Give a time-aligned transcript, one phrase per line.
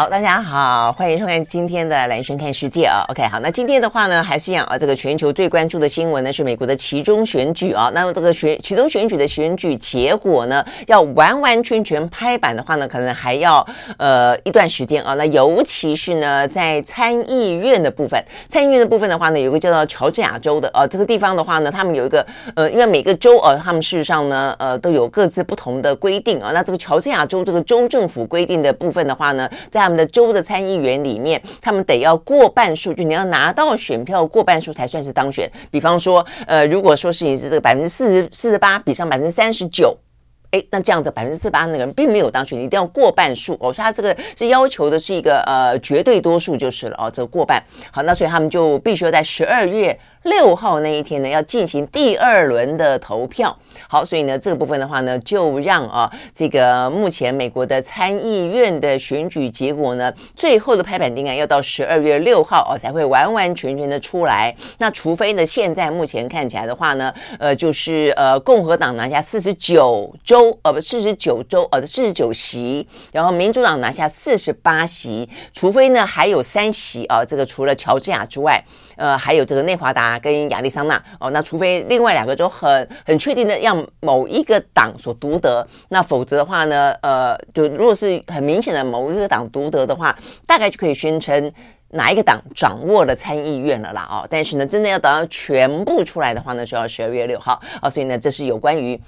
[0.00, 3.04] 好，大家好，欢迎收看今天的兰萱看世界啊。
[3.10, 7.90] OK，好，那今天的话呢，还是一样啊，这个全球最关注的新闻呢是美国的其中选举啊。
[7.92, 13.62] 那么这个选其中选举的选举结果呢，要完完全全拍板的话呢，可能还要
[13.98, 15.12] 呃一段时间啊。
[15.12, 26.52] 那尤其是呢，在参议院的部分，参议院的部分的话呢，有个叫做乔治亚州的啊，这个地方的话呢，他们有一个呃，因为每个州呃、他们事实上呢，呃，都有各自不同的规定啊。
[26.54, 35.50] 那这个乔治亚州这个州政府规定的部分的话呢，在们的州的参议员里面，他们得要过半数，就你要拿到选票过半数才算是当选。
[35.70, 39.94] 比方说，呃，如果说是你是这个百分之四十四十八比上百分之三十九，
[40.52, 43.72] 哎，那这样子百分之四十八那个人并没有当选，你一定要过半数哦。
[43.72, 47.62] 所以他这个是要求的是一个呃绝对多数就是了哦，这个过半。
[47.90, 49.98] 好，那所以他们就必须要在十二月。
[50.24, 53.56] 六号那一天呢，要进行第二轮的投票。
[53.88, 64.54] 好，所以呢，这个部分的话呢，就让啊，这个目前美国的参议院的选举结果呢，最后的拍板定案要到十二月六号哦，才会完完全全的出来。
[64.78, 75.28] 那除非呢，现在目前看起来的话呢，呃，就是呃，共和党拿下四十九州，呃，不，四十九州，呃，四十九席，然后民主党拿下四十八席。
[75.54, 78.62] 除非呢，还有三席啊，这个除了乔治亚之外。
[79.00, 90.14] 呃，还有这个内华达跟亚利桑那哦，那除非另外两个州很很确定的让某一个党所独得，那否则的话呢，呃，就如果是很明显的某一个党独得的话，
[90.46, 91.50] 大概就可以宣称
[91.92, 94.26] 哪一个党掌握了参议院了啦哦。
[94.28, 99.00] 但是呢，真的要等到全部出来的话呢，就要十二月六号啊，所以呢，这是有关于。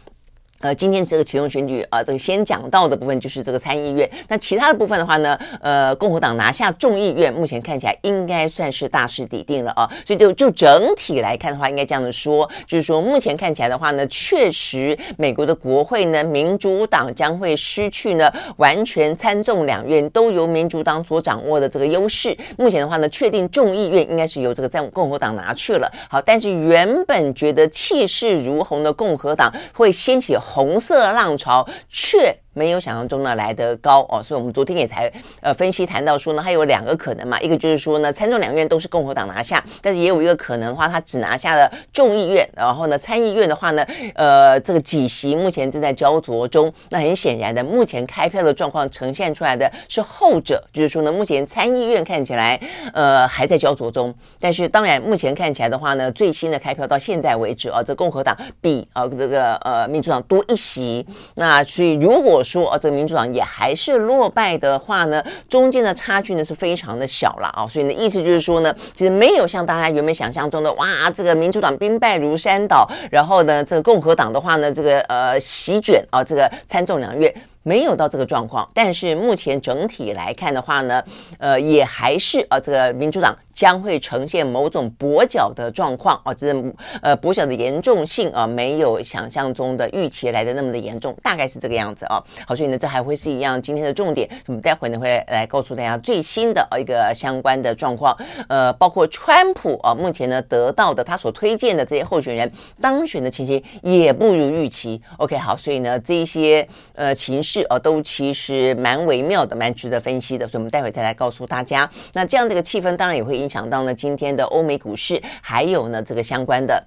[0.62, 4.08] 呃，今天这个期中选举啊，这个先讲到的部分就是这个参议院。
[4.28, 9.90] 那其他的部分的话呢，呃，共和党拿下众议院，目前看起来应该算是大势已定了啊。
[10.06, 22.36] 所以就就整体来看的话，应该这样子说，就是说目前看起来的话呢，确实美国的国会呢，民主党将会失去呢完全参众两院都由民主党所掌握的这个优势。
[22.56, 25.90] 目前的话呢，确定众议院应该是由这个在共和党拿去了。
[26.08, 30.36] 好，但是原本觉得气势如虹的共和党会掀起。
[30.52, 32.41] 红色浪潮却。
[32.54, 46.72] 没有想象中的来得高哦，所以我们昨天也才呃分析谈到说呢，它有两个可能嘛，一个就是说呢，参众两院都是共和党拿下，但是也有一个可能的话，他只拿下了众议院，然后呢，参议院的话呢，呃，这个几席目前正在焦灼中。
[46.90, 52.60] 那很显然的，目前开票的状况呈现出来的是后者，就是说呢，目前参议院看起来
[52.92, 77.32] 呃还在焦灼中，但是当然目前看起来的话呢，最新的开票到现在为止啊，这共和党比啊这个呃民主党多一席，那所以如果说啊，这个民主党也还是落败的话呢，中间的差距呢是非常的小了啊，所以呢，意思就是说呢，其实没有像大家原本想象中的哇，这个民主党兵败如山倒，然后呢，这个共和党的话呢，这个呃席卷啊，这个参众两院。
[77.62, 81.02] 没有到这个状况，但是目前整体来看的话呢，
[81.38, 86.52] 呃，也还是呃，这个民主党将会呈现某种跛脚的状况啊，这
[87.00, 92.20] 呃跛脚的严重性啊，没有想象中的预期来的那么的严重，大概是这个样子啊。
[92.46, 98.16] 好，所以呢，这还会是一样今天的重点，我们待会呢会来告诉大家最新的呃一个相关的状况，
[98.48, 102.50] 呃，包括川普啊，目前呢得到的他所推荐的这些候选人
[102.80, 105.00] 当选的情形也不如预期。
[105.18, 107.51] OK，好，所以呢这一些呃情势。
[107.52, 111.88] 是哦，都其实蛮微妙的，蛮值得分析的，所以我们待会再来告诉大家。
[112.14, 116.82] 那这样这个气氛，当然也会影响到呢今天的欧美股市，还有呢这个相关的。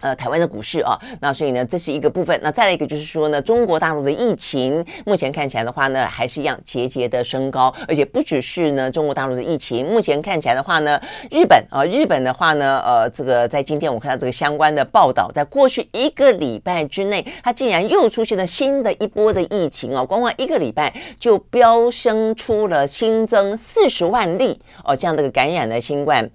[0.00, 2.38] 呃，台湾的股市啊，那所以呢，这是一个部分。
[2.42, 11.00] 那再来一个就是说呢，中国大陆的疫情目前看起来的话呢，还是一样节节的升高，而且不只是呢中国大陆的疫情，目前看起来的话呢，
[11.30, 26.30] 日本啊，日本的话呢，呃，这个在今天我看到这个相关的报道，在过去一个礼拜之内，它竟然又出现了新的一波的疫情啊，光光一个礼拜就飙升出了新增四十万例哦，这样的一个感染的新冠。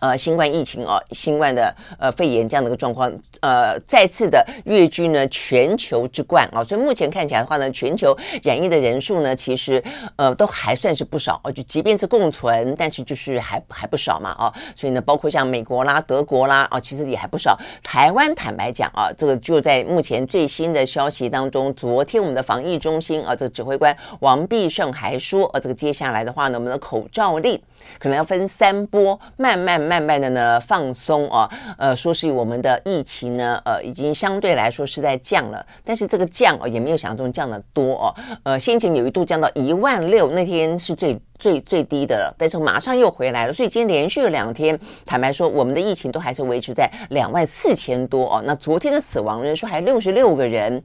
[0.00, 9.82] 呃，新冠疫情哦，新冠的呃肺炎这样的一个状况，呃，再次的跃居呢全球之冠啊，所以目前看起来的话呢，全球染疫的人数呢，其实
[10.16, 17.58] 呃都还算是不少哦，就即便是共存，但是就是还还不少嘛啊，所以呢，包括像美国啦、德国啦啊，其实也还不少。
[17.82, 27.60] 台湾坦白讲啊，这个就在目前最新的消息当中，昨天我们的防疫中心啊，这个指挥官王必胜还说，啊，这个接下来的话呢，我们的口罩令
[27.98, 29.78] 可能要分三波，慢慢。
[29.78, 31.48] 慢慢的呢放松哦，
[31.78, 50.82] 呃，说是我们的疫情呢，呃，已经相对来说是在降了，但是这个降哦，也没有想象中降得多哦，呃，先前有一度降到一万六，那天是最最最低的了，但是马上又回来了，所以今天连续了两天，坦白说，我们的疫情都还是维持在两万四千多哦，那昨天的死亡人数还六十六个人，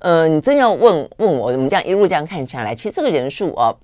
[0.00, 3.74] 呃，你真要问问我，我们这样一路这样看下来，其实这个人数哦。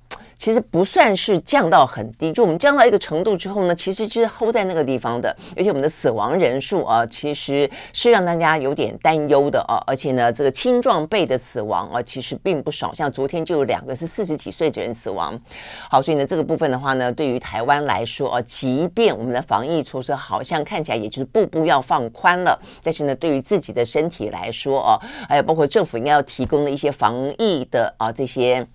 [0.44, 15.41] 其实不算是降到很低，就我们降到一个程度之后呢，其实就是 hold 在那个地方的，而且我们的死亡人数啊，其实是让大家有点担忧的啊，而且呢，这个青壮辈的死亡啊，其实并不少，像昨天就有两个是四十几岁的人死亡。
[15.88, 28.67] 好，所以呢，这个部分的话呢，对于台湾来说啊，即便我们的防疫措施好像看起来也就是步步要放宽了，但是呢，对于自己的身体来说啊，还有包括政府应该要提供的一些防疫的啊这些。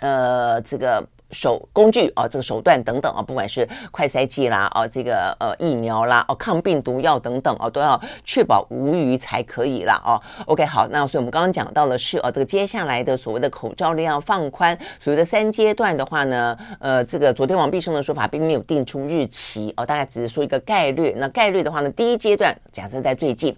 [0.00, 1.06] 呃，这个。
[1.32, 10.00] 手工具啊，这个手段等等啊，不管是快筛剂啦，啊，这个呃疫苗啦，哦、抗病毒药等等啊，都要确保无虞才可以啦。
[10.04, 21.14] 哦、OK，好，那所以我们刚刚讲到的是啊，这个接下来的所谓的口罩令要放宽，所谓的三阶段的话呢，呃，这个昨天王必胜的说法并没有定出日期哦、大概只是说一个概率。
[21.16, 23.54] 那概率的话呢，第一阶段假设在最近，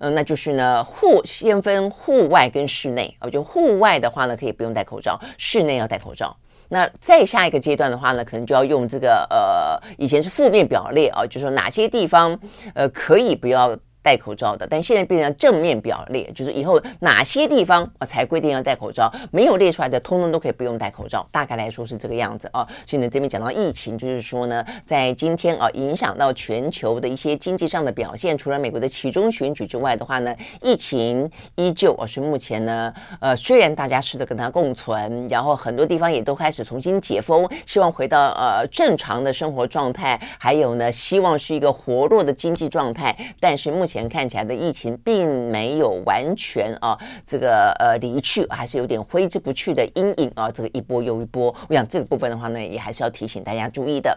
[0.00, 6.36] 嗯、那就是呢户先分户外跟室内啊，就户外的话呢可以不用戴口罩，室内要戴口罩。
[6.68, 12.38] 那再下一个阶段的话呢，可能就要用这个呃，以前是负面表列啊，就是说哪些地方
[12.74, 13.76] 呃可以不要。
[14.06, 21.26] 戴口罩的，但现在变成正面表列，就是以后哪些地方啊才规定要戴口罩，没有列出来的，通通都可以不用戴口罩。
[21.32, 22.64] 大概来说是这个样子啊。
[22.86, 30.32] 所以呢，这边讲到疫情，就是说呢，在今天啊，影响到全球的一些经济上的表现，除了美国的其中选举之外的话呢，
[30.62, 43.95] 疫情依旧啊是目前呢，呃，虽然大家试着跟它共存，然后很多地方也都开始重新解封，希望回到呃正常的生活状态，还有呢，希望是一个活络的经济状态，但是目前。
[43.96, 51.54] 前看起来的疫情并没有完全啊，这个呃离去，还是有点挥之不去的阴影啊，这个一波又一波。
[51.68, 54.16] 我想这个部分的话呢，也还是要提醒大家注意的。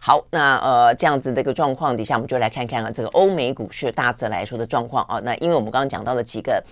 [0.00, 5.20] 好，那呃这样子的一个状况底下，我们就来看看啊，这个欧美股市大致来说的状况啊。
[5.22, 6.62] 那因为我们刚刚讲到了几个。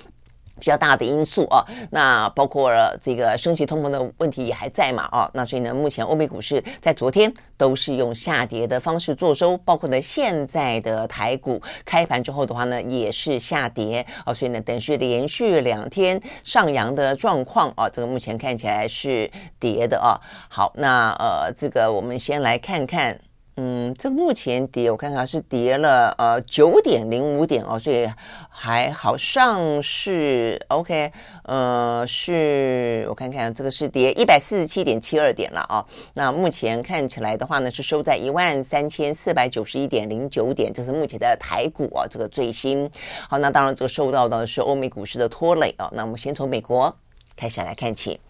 [0.58, 19.31] 比较大的因素啊，那包括了这个升级通膨的问题也还在嘛啊，那所以呢，目前欧美股市在昨天都是用下跌的方式做收，包括呢现在的台股开盘之后的话呢，也是下跌啊，所以呢，等于是连续两天上扬的状况啊，这个目前看起来是
[19.61, 20.17] 跌的啊。
[20.49, 23.19] 好，那呃，这个我们先来看看。
[23.58, 28.06] 嗯，这个目前跌，我看看是跌了呃九点零五点哦，所以
[28.50, 31.11] 还好像是 OK，
[31.44, 35.82] 呃，是我看看这个是跌一百四十七点七二点了啊。
[36.12, 42.87] 那目前看起来的话呢，是收在一万三千四百九十一点零九点，这是目前的台股啊，这个最新。
[43.26, 45.91] 好，那当然这个受到的是欧美股市的拖累啊。
[45.94, 46.94] 那我们先从美国
[47.35, 48.20] 开始来看起。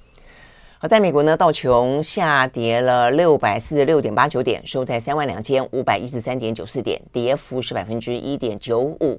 [0.78, 9.18] 好，在美国呢，道琼下跌了六百四十六点八九点，收在三万两千五百一十三点九四点，跌幅是百分之一点九五。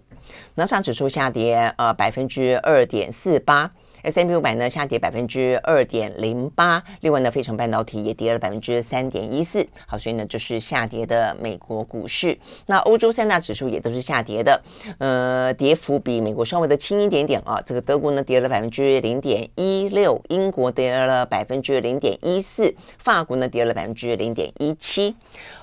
[0.53, 3.71] 纳斯达克指数下跌呃百分之二点四八。
[4.07, 9.67] S&P 500呢下跌百分之二点零八，另外呢，费城半导体也跌了百分之三点一四。
[9.85, 12.37] 好，所以呢，就是下跌的美国股市。
[12.67, 14.63] 那欧洲三大指数也都是下跌的，
[14.97, 17.61] 呃，跌幅比美国稍微的轻一点点啊。
[17.65, 25.13] 这个德国呢跌了百分之零点一六，英国跌了百分之零点一四，法国呢跌了百分之零点一七。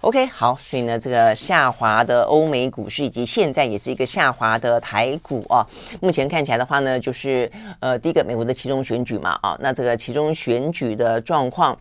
[0.02, 5.66] OK，好，所以呢，这个下滑的欧美股市以及现在也是一个下滑的台股啊。
[6.02, 8.33] 目前看起来的话呢，就是呃，第一个美。
[8.34, 11.78] 美国的其中选举嘛，啊，那这个其中选举的状况，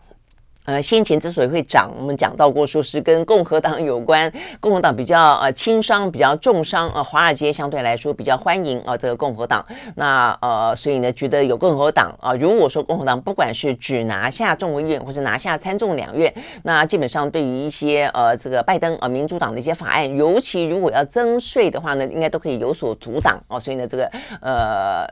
[0.66, 16.32] 呃，先前之所以会涨，我们讲到过，说是跟共和党有关， 共和党比较呃轻伤，比较重伤，呃，华尔街相对来说比较欢迎啊、这个共和党，那呃，所以呢，觉得有共和党啊、如果说共和党不管是只拿下众议院，或是拿下参众两院，
[16.62, 24.08] 那基本上对于一些呃这个拜登啊、呃、民主党的一些法案，尤其如果要增税的话呢，应该都可以有所阻挡哦、所以呢，这个
[24.40, 25.04] 呃。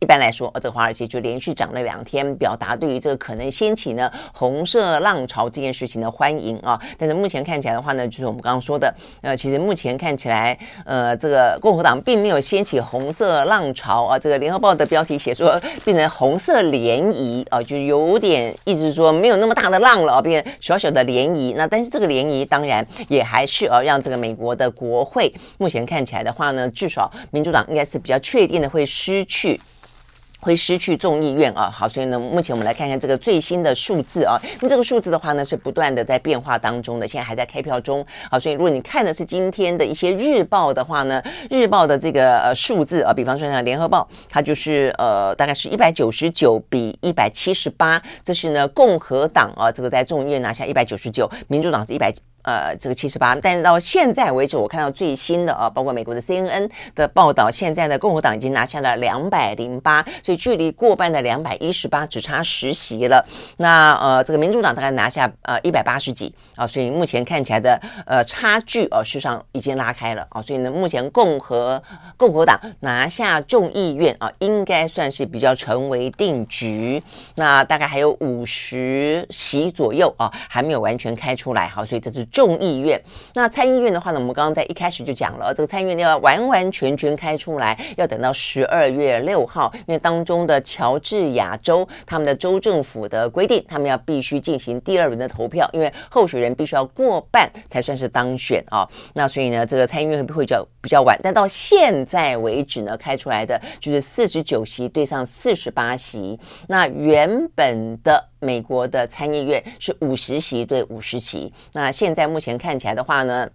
[0.00, 6.80] 一般来说，呃，这个华尔街就连续涨了两天，表达对于这个可能掀起呢红色浪潮这件事情的欢迎啊。
[6.96, 14.18] 但是目前看起来的话呢，就是我们刚刚说的，呃，其实目前看起来，呃，这个共和党并没有掀起红色浪潮啊。
[14.18, 21.54] 这个联合报的标题写说变成红色涟漪啊，就有点意思说没有那么大的浪了，变小小的涟漪。
[21.56, 29.60] 那但是这个涟漪当然也还是呃让这个美国的国会目前看起来的话呢，至少民主党应该是比较确定的会失去。
[30.40, 34.40] 会失去众议院啊，好，所以呢，目前我们来看看这个最新的数字啊。
[34.60, 38.04] 那这个数字的话呢，是不断的在变化当中的，现在还在开票中。
[38.30, 52.10] 好，所以如果你看的是今天的一些日报的话呢，日报的这个呃数字啊，比方说像联合报，它就是呃大概是一百九十九比一百七十八，这是呢共和党啊，这个在众议院拿下一百九十九，民主党是一百。
[52.42, 63.22] 呃，这个七十八，但是到现在为止，我看到最新的啊，包括美国的 CNN 的报道，现在的共和党已经拿下了两百零八，所以距离过半的两百一十八只差十席了。
[63.58, 71.82] 那呃，这个民主党大概拿下呃一百八十几啊，所以目前看起来的呃差距啊，事实上已经拉开了啊，所以呢，目前共和
[72.16, 77.02] 共和党拿下众议院啊，应该算是比较成为定局。
[77.34, 82.26] 那大概还有五十席左右啊，还没有完全开出来，好，所以这是。
[82.30, 83.00] 众议院，
[83.34, 98.88] 那参议院的话呢，我们刚刚在一开始就讲了，这个参议院要完完全全开出来，要等到十二月六号，因为当中的乔治亚州他们的州政府的规定，他们要必须进行第二轮的投票，因为候选人必须要过半才算是当选啊。
[99.14, 108.29] 那所以呢，这个参议院会比较比较晚，但到现在为止呢，开出来的就是四十九席对上四十八席，那原本的。
[108.40, 113.48] 美国的参议院是五十席对五十席，那现在目前看起来的话呢，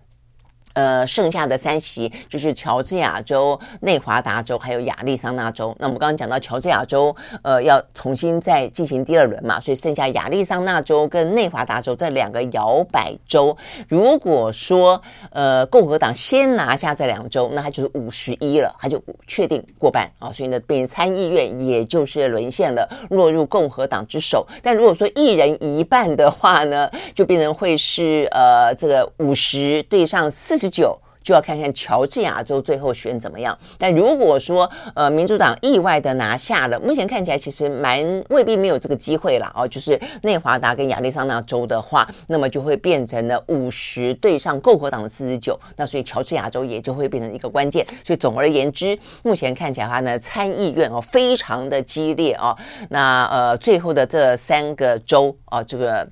[0.75, 5.74] 呃，剩下的三席就是乔治亚州、内华达州还有亚利桑那州。
[5.79, 13.55] 那我们刚刚讲到乔治亚州，呃，要重新再进行第二轮嘛，所以剩下亚利桑那州跟内华达州这两个摇摆州。
[13.88, 15.01] 如果说
[15.32, 20.29] 呃共和党先拿下这两州，那他就是五十一了，他就确定过半啊。
[20.29, 24.46] 所以呢，变参议院也就是沦陷了，落入共和党之手。
[24.62, 30.64] 但如果说一人一半的话呢，就变成会是呃这个五十对上四十。
[30.65, 33.57] 十九就要看看乔治亚州最后选怎么样。
[33.79, 39.67] 但如果说呃民主党意外的拿下了，目前看起来其实蛮未必没有这个机会了哦。
[39.67, 45.60] 就是内华达跟亚利桑那州的话，那么就会变成了五十对上共和党的四十九。
[45.75, 47.86] 那所以乔治亚州也就会变成一个关键。
[48.05, 52.55] 所以总而言之，目前看起来的话呢，参议院哦非常的激烈哦。
[52.89, 56.07] 那呃最后的这三个州哦这个。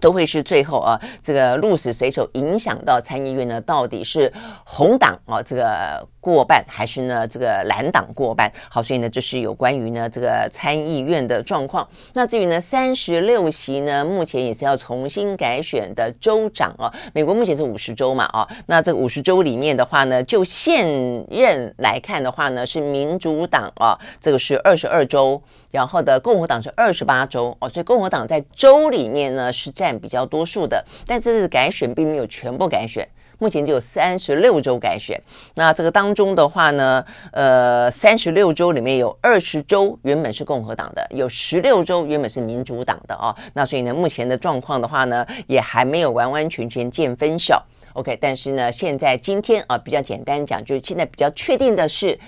[0.00, 3.60] 都会是最后啊，这个鹿死谁手影响到参议院呢？
[3.60, 4.32] 到底是
[4.64, 8.52] 红党啊这个过半，还是呢这个蓝党过半？
[8.68, 11.88] 好，所以呢这是有关于呢这个参议院的状况。
[12.14, 16.92] 那至于呢三十六席呢，目前也是要重新改选的州长啊。
[17.14, 20.84] 美国目前是五十州嘛啊，那这五十州里面的话呢，就现
[21.30, 25.40] 任来看的话呢，是民主党啊，这个是二十二州。
[25.72, 33.06] 然后的共和党是二十八州哦，所以共和党在州里面呢是占比较多数的，但这次改选并没有全部改选，
[33.38, 35.20] 目前只有三十六州改选。
[35.54, 43.34] 那这个当中的话呢，呃，三十六州里面有二十州原本是共和党的，有十六州原本是民主党的哦。
[43.54, 47.64] 那所以呢，目前的状况的话呢，也还没有完完全全见分晓。
[47.94, 52.18] OK，但是呢，现在今天啊，比较简单讲，就是现在比较确定的是，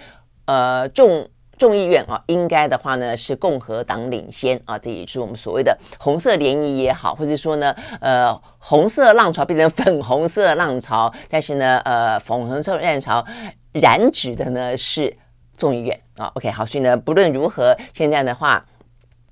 [0.46, 1.28] 呃，众。
[1.58, 13.24] 众议院啊，应该的话呢是共和党领先啊，这也是我们所谓的红色涟漪也好，或者说呢，呃，红色浪潮变成粉红色浪潮，但是呢，呃，粉红色浪潮
[13.72, 15.14] 染指的呢是
[15.56, 16.30] 众议院啊。
[16.34, 18.64] OK，好，所以呢，不论如何，现在的话，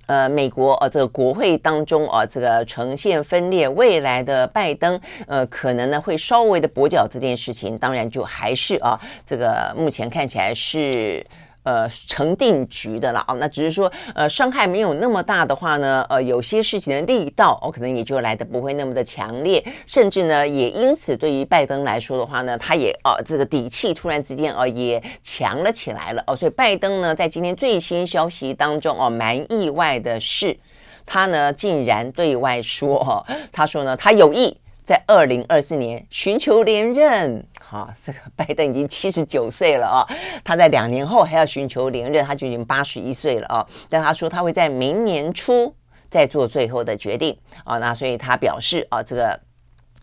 [0.06, 11.25] 呃，美国呃这个国会当中啊，这个呈现分裂，未来的拜登呃，可能呢会稍微的跛脚这件事情，当然就还是啊，这个目前看起来是。
[11.66, 30.56] 呃，成定局的了啊，那只是说，呃，伤害没有那么大的话呢，呃，有些事情的力道，哦、可能也就来的不会那么的强烈，甚至呢，也因此对于拜登来说的话呢，他也哦、这个底气突然之间哦、也强了起来了哦，所以拜登呢，在今天最新消息当中哦，蛮意外的是，
[31.04, 34.56] 他呢竟然对外说，哦、他说呢，他有意。
[34.87, 37.44] 在二零二四年寻求连任，
[37.76, 40.00] 啊，这个拜登已经七十九岁了啊，
[40.42, 43.66] 他在两年后还要寻求连任，他就已经八十一岁了啊。
[43.90, 45.75] 但他说他会在明年初
[46.09, 49.38] 再做最后的决定啊，那所以他表示啊，这个。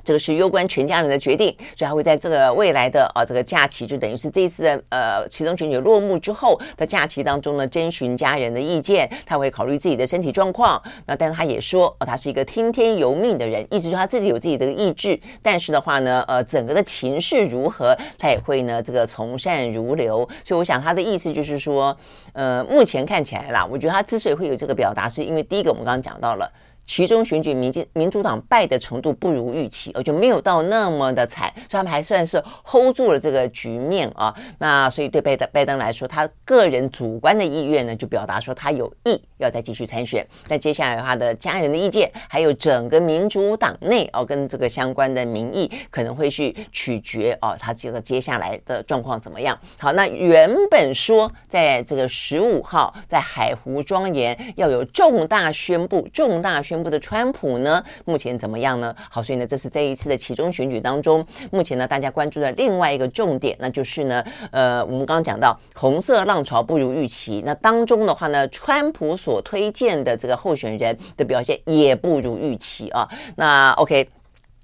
[0.03, 10.81] 这个是攸关全家人的决定，所以他会在这个未来的啊这个假期，就等于是这一次的呃其中选举落幕之后的假期当中呢，征询家人的意见，他会考虑自己的身体状况。
[11.05, 15.19] 那但是他也说，哦，他是一个听天由命的人，意思说他自己有自己的意志。
[15.41, 20.27] 但是的话呢，呃，整个的情势如何，他也会呢这个从善如流。
[20.43, 21.95] 所以我想他的意思就是说，
[22.33, 26.51] 呃，目前看起来啦，我觉得他之所以会有这个表达，是因为第一个我们刚刚讲到了。
[26.86, 34.36] 其中选举民进民主党败的程度不如预期，而就没有到那么的惨，所以他们还算是 hold 住了这个局面啊。
[34.60, 40.28] 那所以对拜登拜登来说，他个人主观的意愿呢，就表达说他有意要再继续参选。
[40.50, 49.58] 那接下来他的家人的意见，还有整个民主党内哦、跟这个相关的民意，可能会去取决哦、他这个接下来的状况怎么样。
[49.80, 56.73] 好，那原本说在这个十五号在海湖庄严要有重大宣布，重大宣。
[56.74, 58.96] 宣布的川普呢，目前怎么样呢？
[59.08, 73.08] 好，所以呢，这是这一次的其中选举当中，目前呢，大家关注的另外一个重点，那就是呢，呃，我们刚刚讲到红色浪潮不如预期，那当中的话呢，川普所推荐的这个候选人的表现也不如预期啊。
[73.36, 74.10] 那 OK。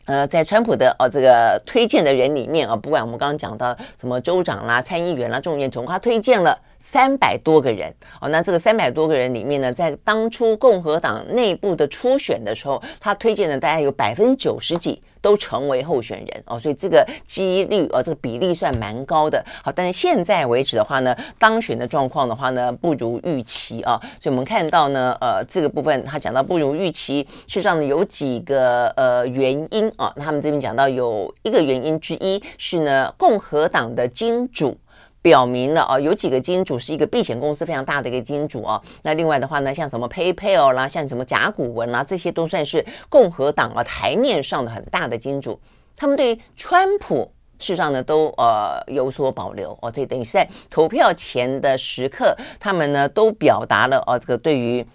[0.05, 8.29] 呃，在川普的哦这个推荐的人里面啊，不管我们刚刚讲到什么州长啦、参议员啦、众议员总共他推荐了三百多个人哦。
[8.29, 15.01] 那这个三百多个人里面呢，在当初共和党内部的初选的时候，他推荐的大概有百分之九十几。
[15.21, 19.43] 都成为候选人哦，所以这个几率哦，这个比例算蛮高的。
[19.61, 23.99] 好，但是现在为止的话呢，当选的状况的话呢，不如预期啊。
[24.21, 30.09] 所以我们看到呢，呃，这个部分他讲到不如预期，事实上呢有几个呃原因啊。
[30.15, 34.77] 他们这边讲到有一个原因之一是呢，共和党的金主。
[35.21, 38.81] 表明了啊，有几个金主是一个避险公司非常大的一个金主啊。
[39.03, 45.59] 那另外的话呢，像什么 PayPal 啦，像什么甲骨文啦，这些都算是共和党啊台面上的很大的金主。
[45.97, 49.91] 他们对于川普事实上呢都呃有所保留哦。
[49.91, 54.85] 这等于是在投票前的时刻，他们呢都表达了哦这个对于。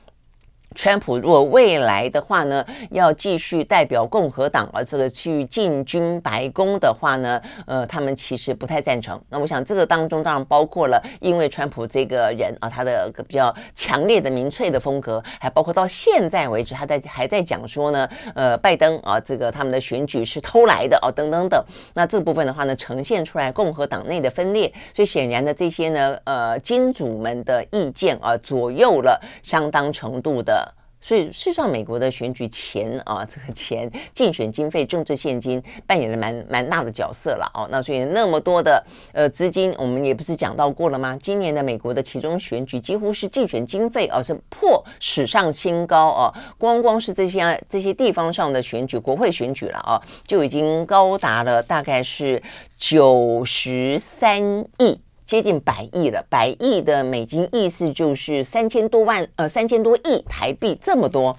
[0.75, 9.21] 川普如果未来的话呢，要继续代表共和党啊，这个去进军白宫的话呢，呃，他们其实不太赞成。
[9.29, 21.65] 那我想这个当中当然包括了，因为川普这个人啊，他的比较强烈的民粹的风格，还包括到现在为止，他在还在讲说呢，呃，拜登啊，这个他们的选举是偷来的啊，等等等。
[21.95, 30.64] 那这部分的话呢，呈现出来共和党内的分裂，所以显然的这些呢，呃，金主们的意见啊，左右了相当程度的。
[31.07, 37.69] 所以，事实上，美国的选举钱啊， 这个钱竞选经费、政治献金扮演了蛮蛮大的角色了哦。
[37.71, 38.83] 那所以那么多的
[39.13, 41.15] 呃资金，我们也不是讲到过了吗？
[41.21, 46.33] 今年的美国的其中选举几乎是竞选经费而、啊、是破史上新高、啊。
[46.57, 52.43] 光光是这些这些地方上的选举，国会选举了啊，就已经高达了大概是
[52.79, 55.04] 九十三亿。
[55.25, 61.37] 接近百亿了，百亿的美金，意思就是三千多万，呃，三千多亿台币这么多。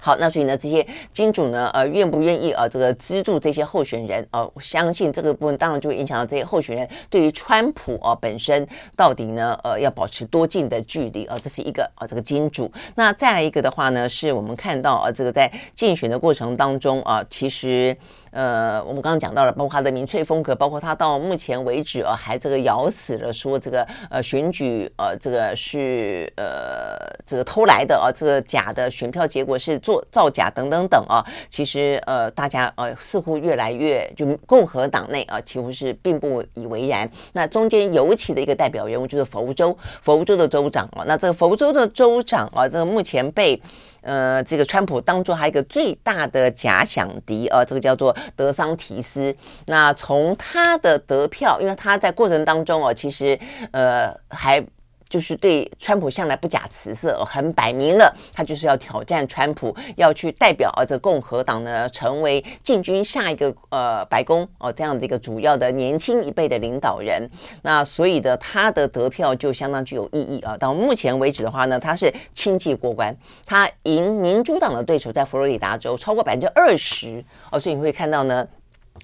[0.00, 4.26] 好，那所以呢，这些金主呢，呃，愿不愿意呃，这个资助这些候选人？
[4.32, 11.40] 呃，我相信这个部分当然就会影响到这些候选人对于川普啊、呃、本身到底呢，呃，要保持多近的距离啊、呃？
[11.40, 12.68] 这是一个啊、呃，这个金主。
[12.96, 17.96] 那再来一个的话呢，是我们看到啊、呃，这个在竞选的过程当中啊、呃，其实。
[18.32, 31.22] 呃，我们刚刚讲到了，包括他的民粹风格，包括他到目前为止啊，还这个咬死了说这个呃选举呃这个是呃这个偷来的啊，这个假的选票结果是做造假等等等啊。
[31.50, 37.08] 其实呃大家呃似乎越来越就共和党内啊，几乎是并不以为然。
[37.34, 43.60] 那中间尤其的一个代表人物就是佛州，佛州的州长啊，那这个佛州的州长啊，这个目前被。
[44.02, 49.34] 呃，这个川普当做他一个最大的假想敌啊，这个叫做德桑提斯。
[49.66, 53.38] 那从他的得票，因为他在过程当中哦，其实
[53.72, 54.64] 呃还。
[55.12, 67.28] 就是对川普向来不假辞色，很摆明了，他就是要挑战川普，要去代表啊这共和党呢，成为进军下一个呃白宫哦这样的一个主要的年轻一辈的领导人。
[67.60, 70.56] 那所以的他的得票就相当具有意义啊。
[70.56, 78.48] 到目前为止的话呢，他是轻骑过关，他赢民主党的对手在佛罗里达州超过百分之二十哦，所以你会看到呢。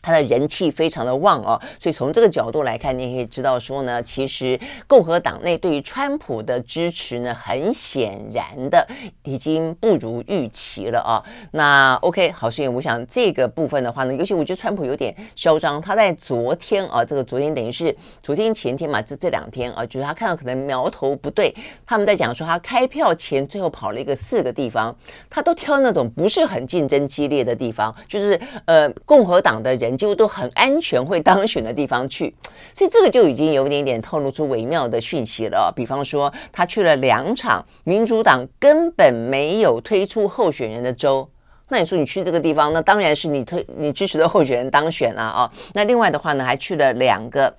[0.00, 8.86] 他的人气非常的旺哦，所以从这个角度来看，你可以知道说呢，其实共和党内对于川普的支持呢，很显然的
[9.24, 11.22] 已经不如预期了啊。
[11.52, 21.52] 那 OK，好，所以我想这个部分的话呢，尤其我觉得川普有点嚣张，他在昨天啊，这个昨天等于是昨天前天嘛，这这两天啊，就是他看到可能苗头不对，
[21.84, 24.96] 他们在讲说他开票前最后跑了一个四个地方，
[25.28, 29.98] 他都挑那种不是很竞争激烈的地方，就是呃共和党的人。
[29.98, 32.32] 几乎都很安全会当选的地方去，
[32.72, 35.72] 所以这个就已经有一点点透露出微妙的讯息了。
[35.74, 41.28] 比方说，他去了两场民主党根本没有推出候选人的州，
[41.68, 45.50] 那你说你去这个地方，那当然是你推你支持的候选人当选了啊。
[45.74, 47.52] 那另外的话呢，还去了两个。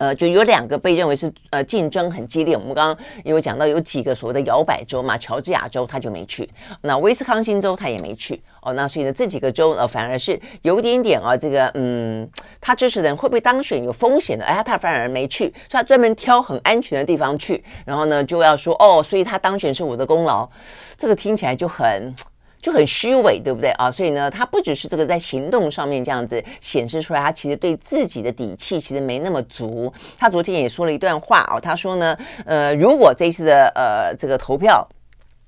[0.00, 2.56] 呃，就有两个被认为是呃竞争很激烈。
[2.56, 6.48] 我们刚刚有讲到有几个所谓的摇摆州嘛，乔治亚州他就没去，
[6.80, 8.72] 那威斯康星州他也没去哦。
[8.72, 12.26] 那所以呢，这几个州呃反而是有点点啊，这个嗯，
[12.62, 20.48] 他支持人会不会当选有风险的，哎，他反而没去，所以他专门挑很安全的地方去，然后呢就要说哦，所以他当选是我的功劳，
[20.96, 22.14] 这个听起来就很。
[22.60, 23.90] 就很虚伪，对不对啊？
[23.90, 29.90] 所以呢，他不只是这个在行动上面这样子显示出来，他其实对自己的底气其实没那么足。
[30.18, 34.86] 他昨天也说了一段话哦，他说呢，呃，如果这一次的呃这个投票，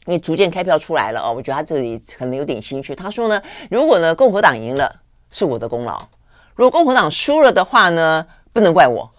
[0.06, 2.94] 因为逐渐开票出来了哦，我觉得他这里可能有点心虚。
[2.94, 6.08] 他说呢，如果呢共和党赢了是我的功劳，
[6.54, 9.11] 如果共和党输了的话呢，不能怪我。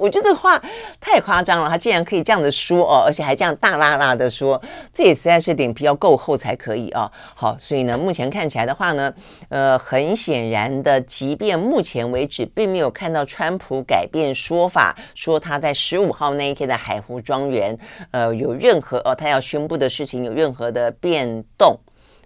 [0.00, 0.60] 我觉得这话
[0.98, 4.60] 太夸张了，他竟然可以这样子说哦，而且还这样大拉拉的说，
[4.92, 7.10] 这也实在是脸皮要够厚才可以啊。
[7.34, 9.12] 好，所以呢，目前看起来的话呢，
[9.50, 17.76] 呃，很显然的，即便目前为止并没有看到川普改变说法，说他在十五号那一天的海湖庄园，
[18.10, 21.78] 呃，有任何哦，他要宣布的事情有任何的变动。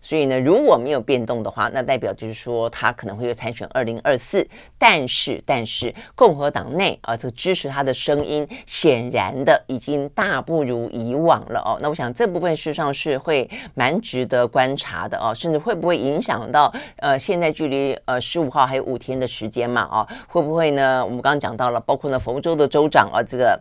[0.05, 4.47] 所以呢，如果没有变动的话，那代表就是说他可能会有参选二零二四。
[4.77, 11.79] 但是，但是共和党内啊，这个支持他的声音显然的已经大不如以往了哦。
[11.81, 19.89] 那我想这部分事实上是会蛮值得观察的哦，甚至会不会影响到呃，现在距离呃十五号还有五天的时间嘛？
[19.91, 21.03] 哦，会不会呢？
[21.03, 23.59] 我们刚刚讲到了，包括呢佛州的州长啊，这个。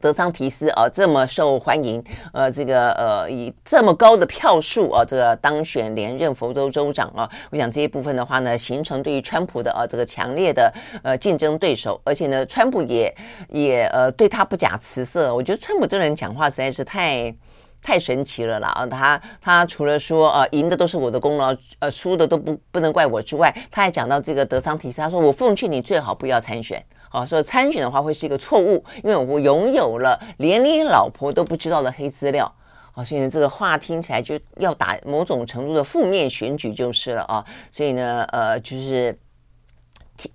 [0.00, 13.14] 德桑提斯啊，这么受欢迎，呃，这个呃，以这么高的票数啊，这个当选连任佛州州长啊，我想这一部分的话呢，形成对于川普的啊这个强烈的呃竞争对手，而且呢，川普也
[13.48, 15.34] 也呃对他不假辞色。
[15.34, 17.34] 我觉得川普这个人讲话实在是太
[17.82, 26.82] 太神奇了啦啊，他他除了说呃赢的都是我的功劳，呃输的都不不能怪我之外，他还讲到这个德桑提斯，他说我奉劝你最好不要参选。
[27.12, 32.52] 啊，说参选的话会是一个错误，因为我拥有了连你老婆都不知道的黑资料。
[32.94, 37.44] 啊，所以呢，这个话听起来就要打某种程度的负面选举就是了啊。
[37.70, 39.16] 所以呢，呃，就是。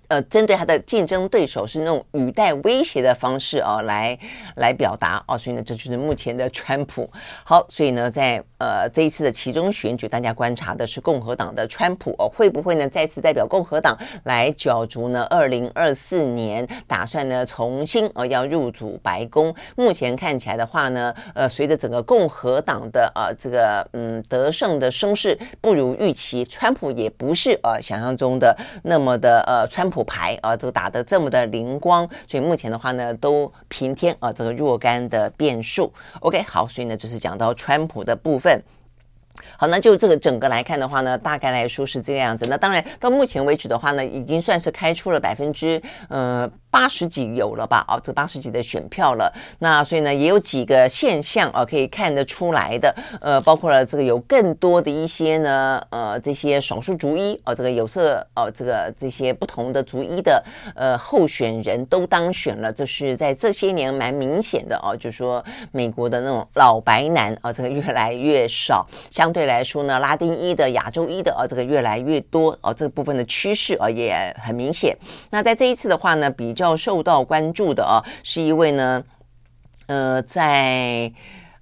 [0.08, 4.18] 呃，针对他的竞争对手是那种语带威胁的方式啊，来
[4.56, 7.08] 来表达啊，所以呢，这就是目前的川普。
[7.42, 15.24] 好，所以呢，在呃这一次的其中选举，大家观察的是共和党的川普哦，会不会呢再次代表共和党来角逐呢？
[15.30, 19.54] 二零二四年打算呢重新呃要入主白宫。
[19.76, 29.68] 目前看起来的话呢，呃，随着整个共和党的呃这个嗯得胜的声势不如预期，川普也不是呃想象中的那么的呃。
[29.68, 35.92] 川普牌啊，这个打得这么的灵光，所以目前的话呢，都平添啊这个若干的变数。
[36.20, 38.47] OK，好，所以呢，就是讲到川普的部分。
[38.48, 38.77] 分。
[39.56, 42.46] 好，那就这个整个来看的话呢，大概来说是这个样子。
[42.48, 46.50] 那当然到目前为止的话呢，已经算是开出了百分之呃。
[46.70, 47.82] 八十几有了吧？
[47.88, 49.32] 哦，这八十几的选票了。
[49.60, 52.94] 那所以呢，也有几个现象啊，可以看得出来的。
[53.22, 60.44] 呃，包括了这个有更多的一些呢，呃，这些少数族裔哦，这个有色哦，这个这些不同的族裔的
[60.76, 62.70] 呃候选人都当选了。
[62.70, 68.86] 这是在这些年蛮明显的哦，就是说美国的那种老白男啊，这个越来越少。
[69.10, 74.96] 像相对来说呢，拉丁裔的、亚洲裔的啊，这个越来越多哦，这个部分的趋势啊也很明显。
[75.28, 79.04] 那在这一次的话呢，比较受到关注的啊，是一位呢，
[79.86, 81.12] 呃，在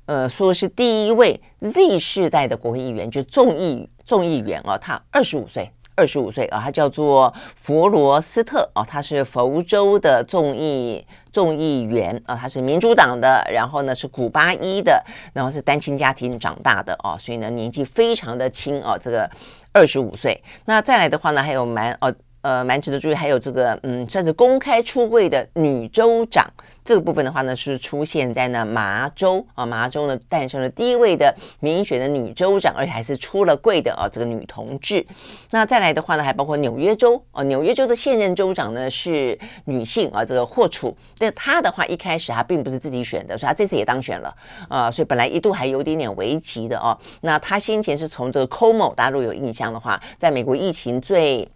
[0.04, 11.04] 呃说是第一位 Z 世代的国会议员，就众议众议员啊，他二十五岁，二十五岁啊，他叫做弗罗斯特啊，他是佛州的众议
[11.36, 19.30] 众议员啊，他是民主党的，然后呢是古巴裔的，然后是单亲家庭长大的啊，所以呢年纪非常的轻啊，这个
[19.74, 20.42] 二十五岁。
[20.64, 22.10] 那再来的话呢，还有蛮哦。
[22.46, 26.48] 呃，蛮值得注意，还有这个，嗯，算是公开出柜的女州长
[26.84, 35.04] 这个部分的话呢，是出现在呢麻州啊，麻州呢诞生了第一位的民选的女州长，而且还是出了柜的啊，这个女同志。
[35.50, 40.96] 那再来的话呢，还包括纽约州啊，纽约州的现任州长呢是女性啊，这个霍楚。
[41.18, 44.32] 但她的话一开始她并不是自己选的，所以她这次也当选了
[44.68, 46.96] 啊，所以本来一度还有点点危急的哦。
[47.22, 51.48] 那她先前是从这个 Como，大家如果有印象的话，在美国疫情最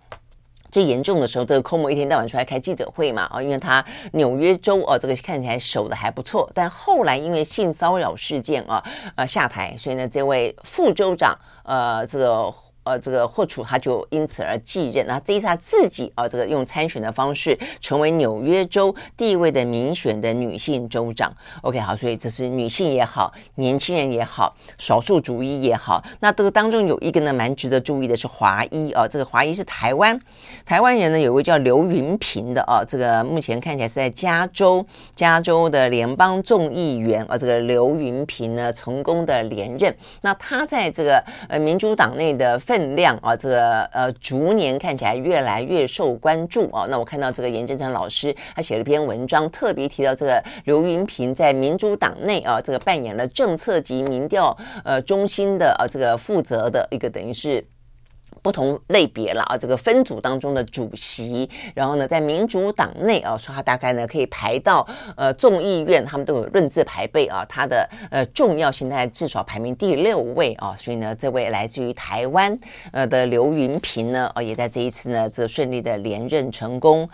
[0.71, 8.83] 最严重的时候，这个科莫一天到晚出来开记者会嘛，啊，因为他纽约州啊，这个看起来守的还不错，但后来因为性骚扰事件啊，
[9.17, 12.55] 呃下台，所以呢，这位副州长，呃，这个。
[12.91, 15.07] 呃这个霍楚他就因此而继任。
[15.07, 21.33] 那这一次他自己啊、这个用参选的方式成为纽约州第一位的民选的女性州长。
[21.63, 26.03] OK，好，所以这是女性也好，年轻人也好，少数族裔也好。
[26.21, 30.19] 那这个当中有一个呢蛮值得注意的是华裔啊、这个华裔是台湾
[30.65, 39.95] 台湾人呢，有位叫刘云平的啊、这个目前看起来是在加州加州的联邦众议员啊、这个刘云平呢成功的连任。
[40.23, 46.87] 那他在这个呃民主党内的份分量啊，这个呃逐年看起来越来越受关注啊。
[46.89, 57.63] 那我看到这个严正成老师他写了一篇文章，特别提到这个刘云平在民主党内啊，这个扮演了政策及民调呃中心的啊这个负责的一个等于是。
[58.43, 72.59] 不同类别了啊，这个分组当中的主席，然后呢，在民主党内啊，说他大概呢可以排到呃众议院，他们都有论字排辈啊，他的呃重要性大概至少排名第六位啊，所以呢，这位来自于台湾
[72.93, 77.09] 呃的刘云平呢，啊，也在这一次呢，这顺利的连任成功。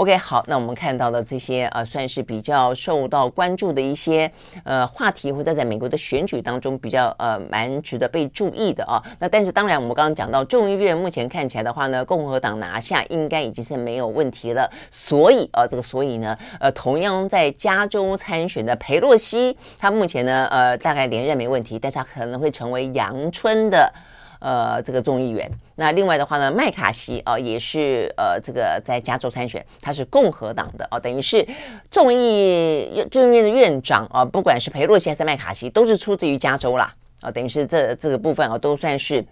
[0.00, 4.32] OK，好，那我们看到的这些呃，算是比较受到关注的一些
[4.64, 8.96] 呃话题，或者在美国的选举当中比较呃蛮值得被注意的啊。
[9.18, 14.66] 那但是当然，我们刚刚讲到众议院目前看起来的话呢，共和党拿下应该已经是没有问题了。
[14.90, 23.92] 所以啊，这个所以呢，呃，同样在加州参选的裴洛西，他目前呢，呃，大概连任没问题，但是他可能会成为阳春的。
[24.40, 31.46] 呃，这个众议员，那另外的话呢，麦卡锡啊、也是呃，这个在加州参选，他是共和党的哦、等于是
[31.90, 39.24] 众议众议院的院长啊、不管是佩洛西还是麦卡锡，都是出自于加州啦啊、等于是这这个部分啊，都算是。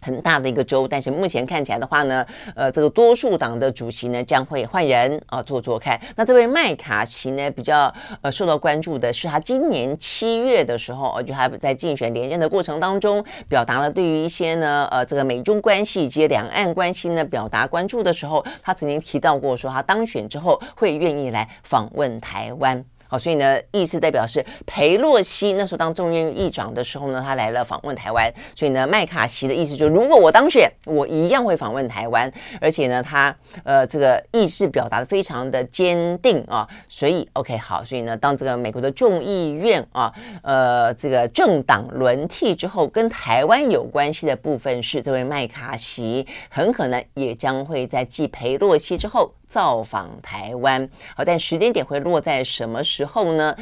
[0.00, 6.00] 很大的一个州，但是目前看起来的话呢，呃，这个多数党的主席呢将会换人啊，做做看。
[6.16, 22.84] 那这位麦卡锡呢，比较呃受到关注的是，他今年七月的时候，就他在竞选连任的过程当中，表达了对于一些呢，呃，这个美中关系以及两岸关系呢，表达关注的时候，他曾经提到过说，他当选之后会愿意来访问台湾。
[23.10, 28.32] 好，所以呢，意思代表是裴洛西那时候当众议院议长的时候呢，他来了访问台湾。
[28.54, 32.32] 所以呢，麦卡锡的意思就是，如果我当选，我一样会访问台湾。
[32.60, 36.64] 而且呢，他呃这个意思表达的非常的坚定啊。
[36.88, 49.34] 所以 OK 好，所以呢，当这个美国的众议院啊，呃这个政党轮替之后，跟台湾有关系的部分是这位麦卡锡很可能也将会在继裴洛西之后。
[49.50, 53.56] 造访台湾，好，但时间点会落在什么时候呢？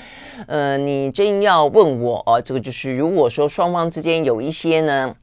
[0.46, 5.16] 呃，你真要问我哦，这个就是如果说双方之间有一些呢。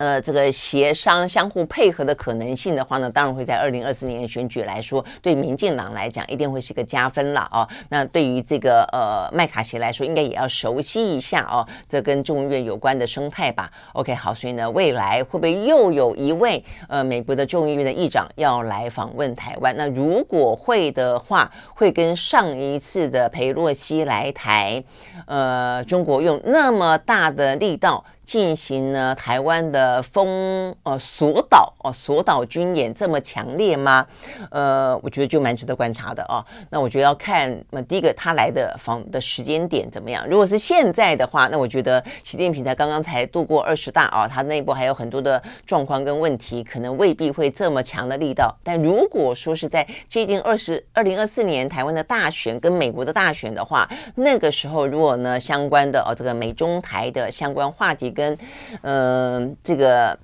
[0.00, 7.68] 呃，这个协商、相互配合的可能性的话呢，当然会在二零二四年选举来说，对民进党来讲一定会是一个加分了哦。
[7.90, 13.70] 那对于这个呃麦卡锡来说，应该也要熟悉一下哦，这跟众议院有关的生态吧。
[13.92, 19.76] OK，好，所以呢，未来会不会又有一位呃美国的众议院的议长要来访问台湾？
[19.76, 24.82] 那如果会的话，会跟上一次的裴洛西来台，
[25.26, 28.02] 呃，中国用那么大的力道。
[28.30, 34.06] 进行呢台湾的封呃锁岛哦锁岛军演这么强烈吗？
[34.52, 36.38] 呃，我觉得就蛮值得观察的哦。
[36.70, 40.24] 那我觉得要看那第一个他来的访的时间点怎么样。
[40.28, 48.56] 如果是现在的话，那我觉得习近平才刚刚才度过二十大啊，他内部还有很多的状况跟问题，可能未必会这么强的力道。
[48.62, 58.14] 但如果说是在接近二十二零二四年台湾的大选跟美国的大选的话，那个时候如果呢相关的哦这个美中台的相关话题。
[58.20, 58.38] 跟
[58.82, 60.18] 嗯、这个。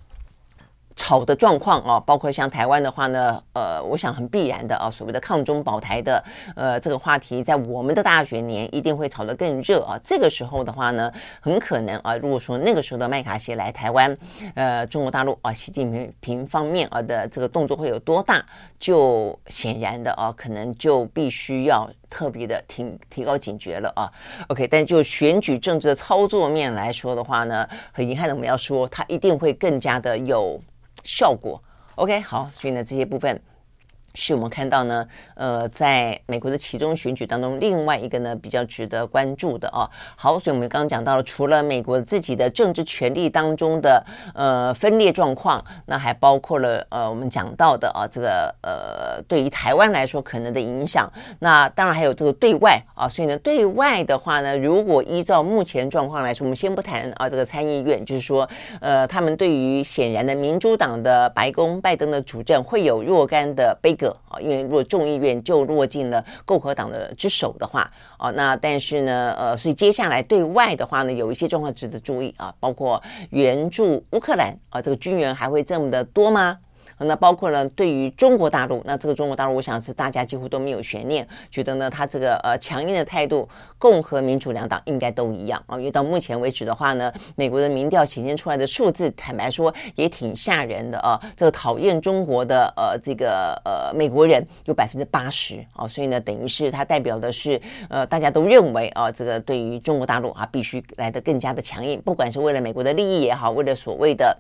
[0.97, 6.25] 吵的状况啊，包括像台湾的话呢，呃，我想很必然的啊，所谓的抗中保台的
[6.57, 10.01] 呃这个话题，在我们的大选年一定会吵得更热啊。
[10.03, 14.17] 这个时候的话呢，很可能啊，如果说那个时候的麦卡锡来台湾，
[14.55, 18.43] 呃，中国大陆啊，习近平平方面啊的这个动作会有多大，
[18.81, 24.11] 就显然的啊，可能就必须要特别的提提高警觉了啊。
[24.49, 30.59] OK，但就选举政治的操作面来说的话呢，很遗憾的我们要说，它一定会更加的有。
[31.07, 31.63] 效果
[31.95, 33.41] ，OK，好，所以呢，这些部分。
[34.19, 39.89] 是我们看到呢，呃，在美国的其中选举当中，另外一个呢比较值得关注的哦。
[40.17, 44.03] 好，所以我们刚刚讲到了，除了美国自己的政治权力当中的
[44.35, 51.13] 呃分裂状况，那还包括了呃我们讲到的啊这个呃对于台湾来说可能的影响。
[51.41, 58.49] 那当然还有这个对外啊，所以呢对外的话呢，如果依照目前状况来说，我们先不谈啊这个参议院，就是说
[58.81, 64.06] 呃他们对于显然的民主党的白宫拜登的主政会有若干的杯葛。
[64.29, 76.59] 啊，因为如果众议院就落进了共和党的之手的话，啊，那但是呢，呃，所以接下来对外的话呢，有一些状况值得注意啊，包括援助乌克兰啊，这个军援还会这么的多吗？
[76.99, 83.47] 那包括呢，对于中国大陆，那这个中国大陆，我想是大家几乎都没有悬念，觉得呢，他这个呃强硬的态度，
[83.79, 85.77] 共和民主两党应该都一样啊。
[85.77, 91.21] 因为到目前为止的话呢，美国的民调显现出来的数字，坦白说也挺吓人的啊。
[91.37, 104.35] 这个讨厌中国的呃这个呃美国人有百分之八十啊，所以呢，等于是它代表的是呃大家都认为啊，这个对于中国大陆啊，必须来得更加的强硬，不管是为了美国的利益也好，为了所谓的。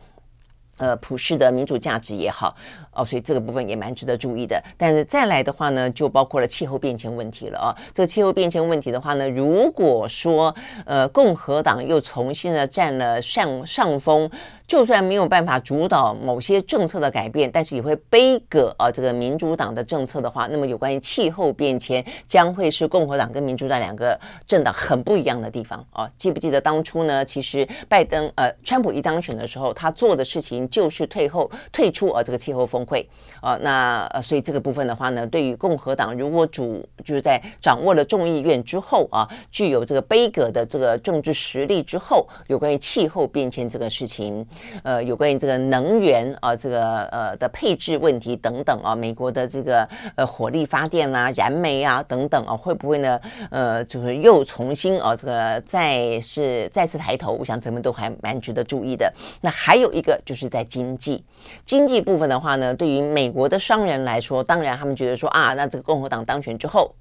[0.76, 2.54] 呃，普世的民主价值也好，
[2.92, 4.62] 哦，所以这个部分也蛮值得注意的。
[4.76, 7.74] 但是再来的话呢，就包括了气候变迁问题了啊。
[7.94, 14.30] 这个气候变迁问题的话呢，如果说呃共和党又重新的占了上上风。
[14.66, 26.10] 就算没有办法主导某些政策的改变，但是也会杯葛啊这个民主党的政策的话，那么有关于气候变迁将会是共和党跟民主党两个政党很不一样的地方啊。
[26.16, 27.24] 记不记得当初呢？
[27.24, 33.08] 其实拜登呃，川普一当选的时候，他做的事情就是退后退出啊这个气候峰会
[33.40, 33.56] 啊。
[33.62, 44.44] 那呃，所以这个部分的话呢，对于共和党如果主就是在掌握了众议院之后啊，具有这个杯葛的这个政治实力之后，有关于气候变迁这个事情。
[44.82, 53.20] 呃，有关于这个能源啊，这个呃的配置问题等等啊，美国的这个呃火力发电啦、啊、燃煤啊等等啊，会不会呢？
[53.50, 59.12] 呃，就是又重新啊，这个再是再次抬头，我想咱们都还蛮值得注意的。
[59.40, 61.24] 那还有一个就是在经济
[61.64, 66.94] 经济部分的话呢，对于美国的商人来说，当然他们觉得说啊，那这个共和党当选之后。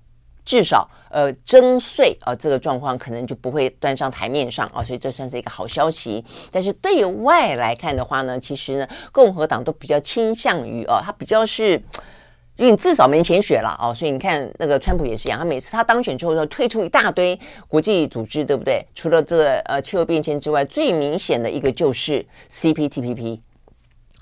[0.45, 6.23] 至少，呃，征税啊，这个状况可能就不会端上台面上啊，所以这算是一个好消息。
[6.51, 11.81] 但是对外来看的话呢，其实呢，共和党都比较倾向于啊，他比较是，
[12.57, 18.85] 因为你至少没钱选了哦，所以你看那个川普也是一样，他每次他当选之后要退出一大堆国际组织，对不对？
[18.93, 23.39] 除了这个呃气候变迁之外，最明显的一个就是 CPTPP。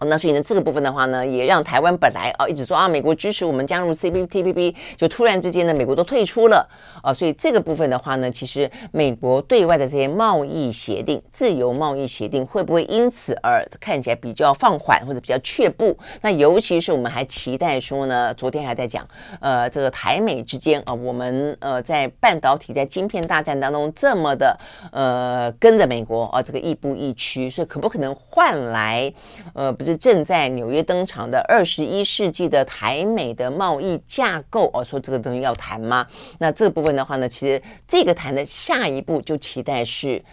[0.05, 6.67] 那所以呢，这个部分的话呢，也让台湾本来啊一直说啊，美国支持我们加入 CPTPP，就突然之间呢，美国都退出了
[7.01, 7.13] 啊。
[7.13, 15.97] 所以这个部分的话呢，其实美国对外的这些贸易协定、自由贸易协定，会不会因此而看起来比较放缓或者比较却步？
[16.21, 19.07] 那尤其是我们还期待说呢，昨天还在讲，
[19.39, 24.57] 呃，这个台美之间啊，我们呃在半导体在晶片大战当中这么的
[24.91, 29.11] 呃跟着美国啊，这个亦步亦趋，所以可不可能换来
[29.53, 29.92] 呃不是？
[29.97, 36.05] 正在纽约登场的二十一世纪的台美的贸易架构哦，说这个东西要谈吗？
[36.39, 40.23] 那这部分的话呢，其实这个谈的下一步就期待是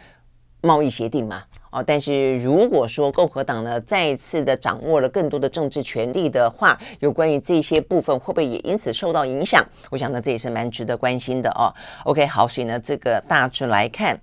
[0.61, 1.83] 贸易协定嘛哦。
[1.83, 9.65] 但是如果说共和党呢再一次的掌握了更多的政治权力的话，有关于这些部分会不会也因此受到影响？
[9.91, 11.73] 我想呢这也是蛮值得关心的哦。
[12.05, 14.21] OK，好，所以呢这个大致来看。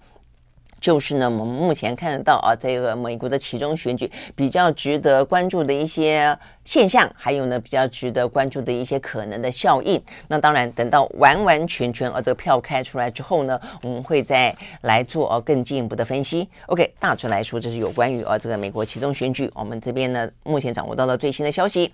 [0.79, 6.37] 就是呢，我们目前看得到啊，这个美国的其中选举比较值得关注的一些
[6.67, 10.03] 现象，还有呢比较值得关注的一些可能的效应。
[10.27, 16.49] 那当然，等到完完全全啊这个票开出来之后呢，我们会再来做啊更进一步的分析。
[16.65, 21.93] OK，大致来说，这是有关于啊这个美国其中选举，我们这边呢目前掌握到了最新的消息。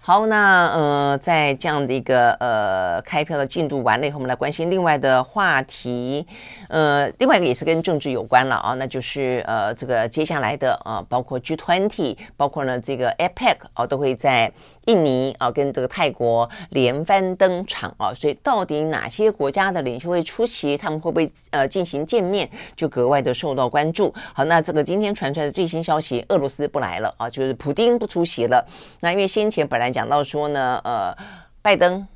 [0.00, 6.26] 好，那呃在这样的一个呃开票的进度完了以后，我们来关心另外的话题。
[6.70, 14.52] 呃，另外一个也是跟政治有关了啊，那就是呃，这个接下来的啊，包括 G20，包括呢这个 APEC 啊，都会在
[14.86, 24.12] 印尼啊跟这个泰国连番登场啊，所以到底哪些国家的领袖会出席，他们会不会呃进行见面，就格外的受到关注。
[24.32, 28.66] 好，那这个今天传出来的最新消息，俄罗斯不来了啊，就是普京不出席了。
[29.00, 31.16] 那因为先前本来讲到说呢，呃，
[31.62, 32.06] 拜登、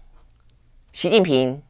[0.92, 1.62] 习近平。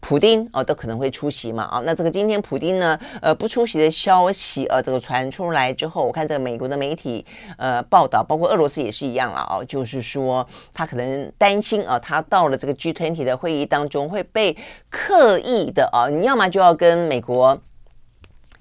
[0.00, 7.24] 普丁哦，都可能会出席嘛啊，那这个今天普丁呢，呃，不出席的消息，呃，这个传出来之后，我看这个美国的媒体
[7.58, 14.56] 呃报道，包括俄罗斯也是一样了啊，就是说他可能担心啊，他到了这个 G20 的会议当中会被
[14.88, 17.60] 刻意的啊，你要么就要跟美国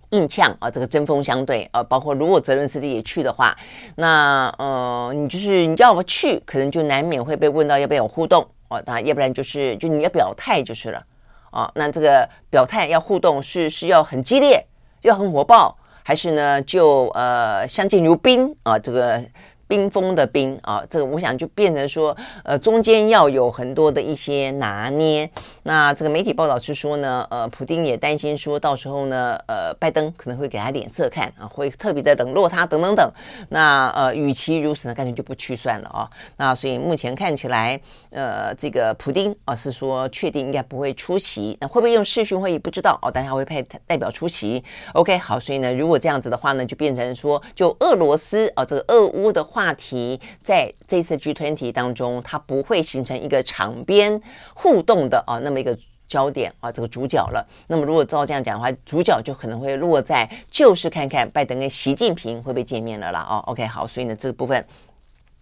[0.10, 3.58] 硬呛啊，这个针锋相对啊，包括如果泽伦斯基也去的话，
[3.96, 11.02] 那呃，你就是你要不去，可能就难免会被问到要不要有互动哦，那要不然就是就你要表态就是了。
[11.52, 14.66] 啊，那这个表态要互动是是要很激烈，
[15.02, 18.78] 要很火爆，还是呢就呃相敬如宾啊？
[18.78, 19.24] 这个
[19.70, 25.30] 冰封的冰啊，这个我想就变成说，呃，中间要有很多的一些拿捏。
[25.62, 33.12] 那这个媒体报道是说呢，呃，普丁也担心说到时候呢，呃，拜登可能会给他脸色看啊，会特别的冷落他等等等。
[33.50, 36.10] 那呃，与其如此呢，干脆就不去算了啊。
[36.38, 37.80] 那所以目前看起来，
[38.10, 44.64] 呃，这个普丁啊是说确定应该不会出席，那会不会用视讯会议不知道哦，但他会派代表出席。
[44.94, 49.59] OK，好，所以呢，如果这样子的话呢，就变成说，就俄罗斯啊，这个俄乌的话。
[49.60, 54.22] 话题在这次 G20 当中，它不会形成一个长边
[54.54, 55.78] 互动的啊，那么一个
[56.08, 57.46] 焦点啊，这个主角了。
[57.68, 63.20] 那么如果照这样讲的话，主角就可能会落在就是看看拜登跟习近平会不会见面了啦。
[63.30, 64.66] 哦，OK，好，所以呢，这个部分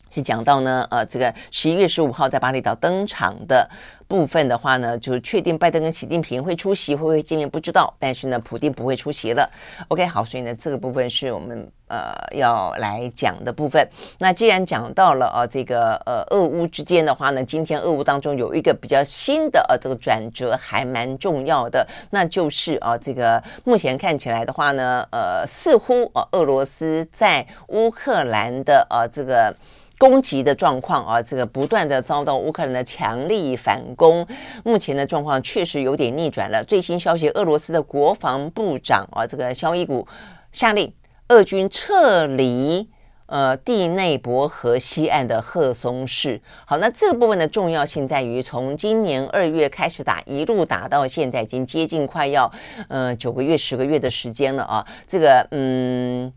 [0.10, 3.70] 是讲到呢，呃，这个十一月十五号在巴厘岛登场的。
[4.08, 7.93] 部分的话呢，就确定拜登跟习近平会出席，会不会见面不知道。
[7.99, 9.51] 但是呢，普丁不会出席了。
[9.89, 13.86] OK，好，所以呢，这个部分是我们呃要来讲的部分。
[14.20, 29.53] 那既然讲到了呃这个呃俄乌之间的话呢，今天俄乌当中有一个比较新的呃这个转折，还蛮重要的，那就是啊、呃、这个目前看起来的话呢，呃似乎、呃、俄罗斯在乌克兰的呃这个。
[29.98, 34.26] 攻击的状况啊，这个不断的遭到乌克兰的强力反攻，
[34.64, 36.64] 目前的状况确实有点逆转了。
[36.64, 40.08] 最新消息，俄罗斯的国防部长啊，这个肖伊古
[40.52, 40.93] 下令
[41.30, 42.88] 俄军撤离
[43.26, 46.39] 呃第聂伯河西岸的赫松市。
[46.66, 52.52] 好，那这个部分的重要性在于，从今年二月开始打，一路打到现在，已经接近快要
[52.88, 54.86] 呃九个月、十个月的时间了啊。
[55.08, 56.32] 这个嗯，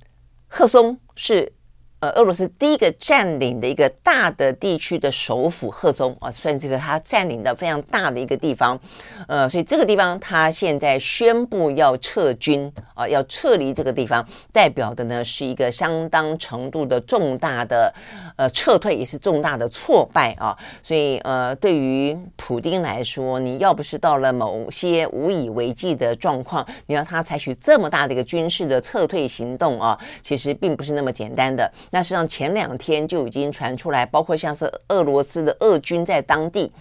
[0.48, 1.52] 赫松是。
[2.00, 8.80] 呃，俄罗斯第一个占领的一个大的地区的首府赫松啊，算这个他占领的非常大的一个地方，
[9.28, 17.92] 呃，所以这个地方他现在宣布要撤军啊，要撤离这个地方，代表的呢是一个相当程度的重大的
[18.36, 20.56] 呃撤退，也是重大的挫败啊。
[20.82, 31.70] 所以呃，对于普丁来说，你要不是到了某些无以为继的状况，你要他采取这么大的一个军事的撤退行动啊，其实并不是那么简单的。
[31.90, 36.72] 那实际上前两天就已经传出来，包括像是俄罗斯的俄军在当地，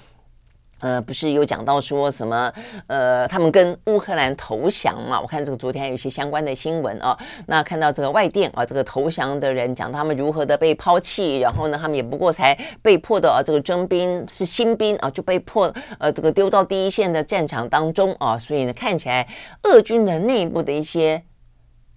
[0.81, 2.53] 呃，不是有讲到说什么，
[2.85, 5.19] 呃，他们跟乌克兰投降嘛？
[5.19, 7.17] 我看这个昨天还有一些相关的新闻啊。
[7.47, 18.37] 那看到这个外电啊，这个投降的人讲他们如何的被抛弃，然后呢，他们也不过才被迫的啊，这个征兵是新兵啊，就被迫呃这个丢到第一线的战场当中啊。
[18.37, 19.27] 所以呢，看起来
[19.63, 21.23] 俄军的内部的一些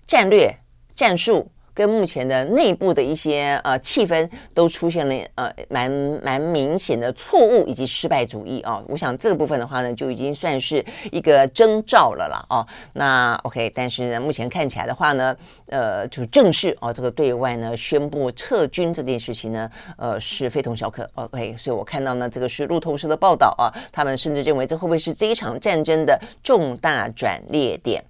[0.07, 0.57] 战略
[0.95, 1.51] 战术。
[1.75, 5.91] 跟目前的内部的一些呃气氛都出现了呃蛮
[6.23, 12.67] 蛮明显的错误以及失败主义啊，我想这个部分的话呢，就已经算是一个征兆了啦哦。
[12.93, 15.37] 那 OK，但是呢，目前看起来的话呢，
[15.69, 21.09] 呃，就正式哦这个对外呢宣布撤军这件事情呢，呃是非同小可。
[21.15, 28.05] OK，所以我看到呢，这个是路透社的报道啊，他们甚至认为这会不会是这一场战争的重大转捩点？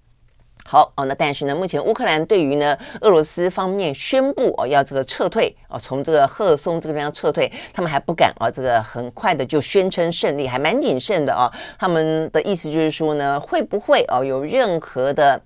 [0.65, 11.51] 好哦，那但是呢，目前乌克兰对于呢俄罗斯方面宣布哦要这个撤退哦，从这个赫松这个地方撤退，他们还不敢哦，这个很快的就宣称胜利，还蛮谨慎的哦。
[11.79, 15.41] 他们的意思就是说呢，会不会哦有任何的？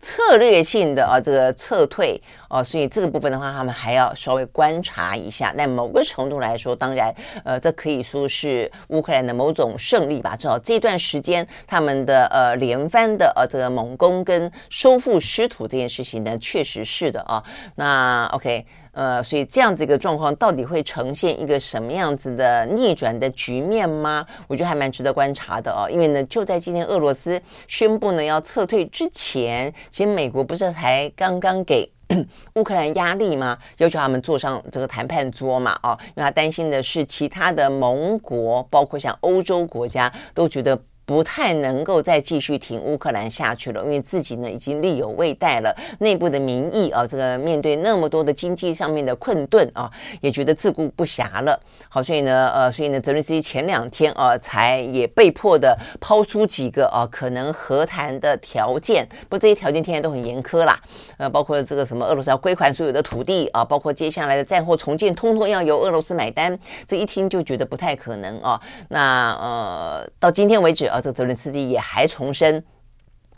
[0.00, 5.52] 策略性的啊，这个撤退啊，所以这个部分的话，他们还要稍微观察一下。
[5.56, 10.34] 那某个程度来说，当然，呃，这可以说是乌克兰的某种胜利吧。
[10.34, 17.42] 至少这段时间，他们的呃连番的呃这个猛攻跟收复失土这件事情呢，确实是的啊。
[17.74, 18.66] 那 OK。
[18.92, 24.26] 呃，所以这样子一个状况，到底会呈现一个什么样子的逆转的局面吗？
[24.48, 25.88] 我觉得还蛮值得观察的哦。
[25.90, 31.90] 因为呢，就在今天俄罗斯宣布呢要撤退之前，其实美国不是才刚刚给
[32.56, 33.56] 乌克兰压力吗？
[33.78, 35.78] 要求他们坐上这个谈判桌嘛？
[35.82, 40.78] 哦，因为他担心的是其他的盟国，包括像欧洲国家，都觉得。
[41.04, 49.90] 不太能够再继续挺乌克兰下去了，因为自己呢已经力有未逮了，内部的民意啊，这个面对那么多的经济上面的困顿啊，
[50.20, 51.58] 也觉得自顾不暇了。
[51.88, 60.78] 好，所以呢，呃，所以呢，泽连斯基前两天啊，才也被迫的抛出几个啊可能和谈的条件，不过这些条件听起来都很严苛啦，
[61.16, 68.60] 呃，包括这个什么俄罗斯要归还所有的土地啊，包括接下来的战后重建，通通要由俄罗斯买单，这一听就觉得不太可能啊。
[68.88, 70.99] 那呃，到今天为止啊。
[71.00, 72.62] 这个泽连斯基也还重申，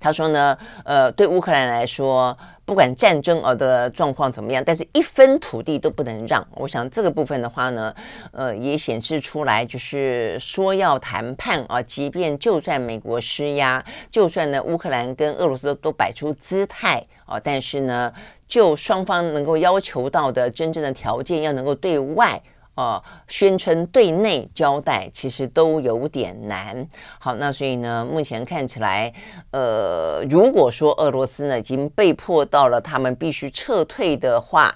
[0.00, 6.44] 他说呢，呃，对乌克兰来说，不管战争呃的状况怎么样，但是一分土地都不能让。
[6.54, 7.94] 我想这个部分的话呢，
[8.32, 18.12] 呃，也显示出来，就是说要谈判啊，即便就算美国施压，就算呢乌克兰跟俄罗斯都都摆出姿态啊，但是呢，
[18.48, 22.42] 就双方能够要求到的真正的条件，要能够对外。
[22.74, 26.88] 哦，宣称对内交代其实都有点难。
[27.18, 29.12] 好，那所以呢，目前看起来，
[29.50, 34.74] 呃，如果说俄罗斯呢已经被迫到了他们必须撤退的话，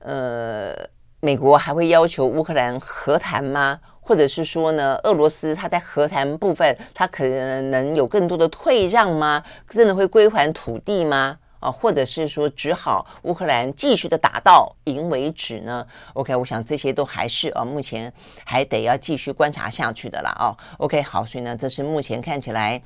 [0.00, 0.74] 呃，
[1.20, 3.78] 美国还会要求乌克兰和谈吗？
[4.00, 9.42] 或者是说呢，俄罗斯他在和谈部分，他可能有更多的退让吗？
[9.68, 11.38] 真的会归还土地吗？
[11.66, 18.12] 啊，或者是说，只好乌克兰继续的打到赢为止呢？OK，我想这些都还是啊，目前
[18.44, 20.30] 还得要继续观察下去的啦。
[20.38, 22.80] 哦，OK，好，所以呢，这是目前看起来，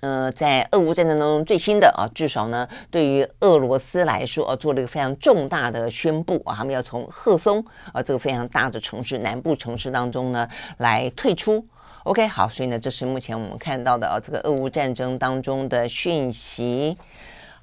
[0.00, 10.46] 呃，在俄乌战争当中最新的啊，至少呢，对于俄罗斯来说，啊，做了一个非常重大的宣布啊，他们要从赫松啊这个非常大的城市南部城市当中呢
[10.76, 11.66] 来退出。
[12.02, 16.98] OK，好，所以呢，这是目前我们看到的啊，这个俄乌战争当中的讯息。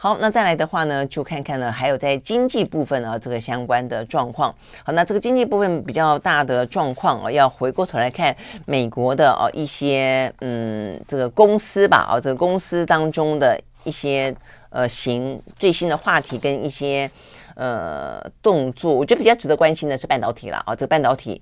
[0.03, 4.51] 好，那再来的话呢，就看看呢，还有在经济部分啊，这个相关的状况。
[4.83, 8.35] 好，那这个经济部分比较大的状况啊，要回过头来看
[8.65, 14.35] 美国的哦一些嗯这个公司吧，啊这个公司当中的一些
[14.71, 17.07] 呃行最新的话题跟一些
[17.53, 21.39] 呃动作，我觉得比较值得关心的是半导体了啊，这个半导体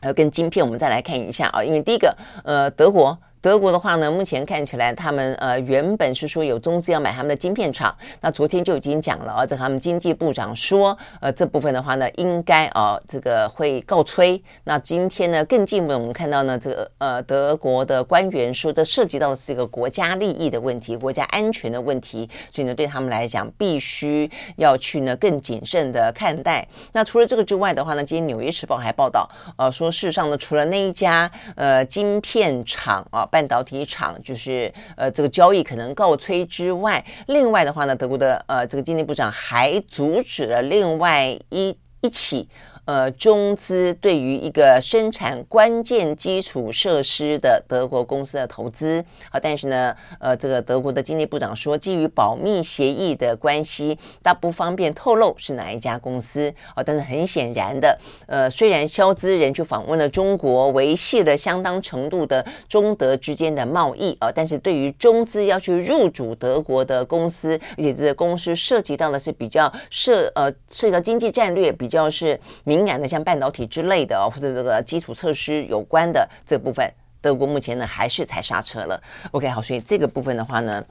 [0.00, 3.18] 还有跟晶片，我们再来看一下啊，因为第一个呃德国。
[3.42, 14.40] 德国的话呢，目前看起来他们呃原本是说有中资要买他们的晶片厂，那昨天就已经讲了，而且他们经济部长说，呃这部分的话呢，应该啊、呃、这个会告吹。
[14.62, 26.64] 那今天呢更进一步，我们看到呢这个呃德国的官员说，这涉及到的是一个国家利益的问题，国家安全的问题，所以呢对他们来讲，必须要去呢更谨慎的看待。
[26.92, 33.28] 那除了这个之外的话呢，今天《纽约时报》还报道，呃说事实上呢，除了那一家呃晶片厂啊。
[33.32, 42.46] 半导体厂就是呃，这个交易可能告吹之外，另外的话呢，德国的呃这个经济部长还阻止了另外一一起。
[42.84, 56.52] 呃，中资对于一个生产关键基础设施的德国公司的投资，好，但是呢，呃，这个德国的经济部长说，基于保密协议的关系，他不方便透露是哪一家公司。
[56.74, 72.36] 啊，但是很显然的，呃，虽然肖兹人去访问了中国，维系了相当程度的中德之间的贸易，啊，但是对于中资要去入主德国的公司，而且这个公司涉及到的是比较涉呃涉及到经济战略，比较是。
[72.72, 78.98] 敏感的像半导体之类的，或者这个基础设施有关的这部分，德国目前呢还是踩刹车了。
[79.32, 80.82] OK，好，所以这个部分的话呢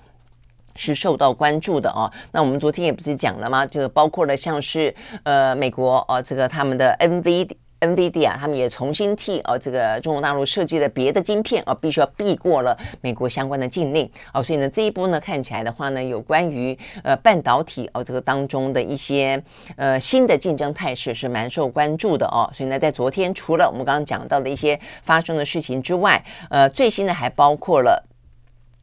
[0.76, 2.12] 是受到关注的哦。
[2.32, 3.66] 那我们昨天也不是讲了吗？
[3.66, 7.50] 就是包括了像是呃美国哦，这个他们的 NV。
[7.82, 19.44] NVD 啊，他们也重新替呃这个中国大陆设计了别的晶片哦，必须要避过了美国相关的禁令哦，所以呢这一波呢看起来的话呢，有关于呃半导体哦这个当中的一些
[19.76, 28.11] 呃新的竞争态势是蛮受关注的哦，所以呢在昨天除了我们刚刚讲到的一些发生的事情之外，呃最新的还包括了。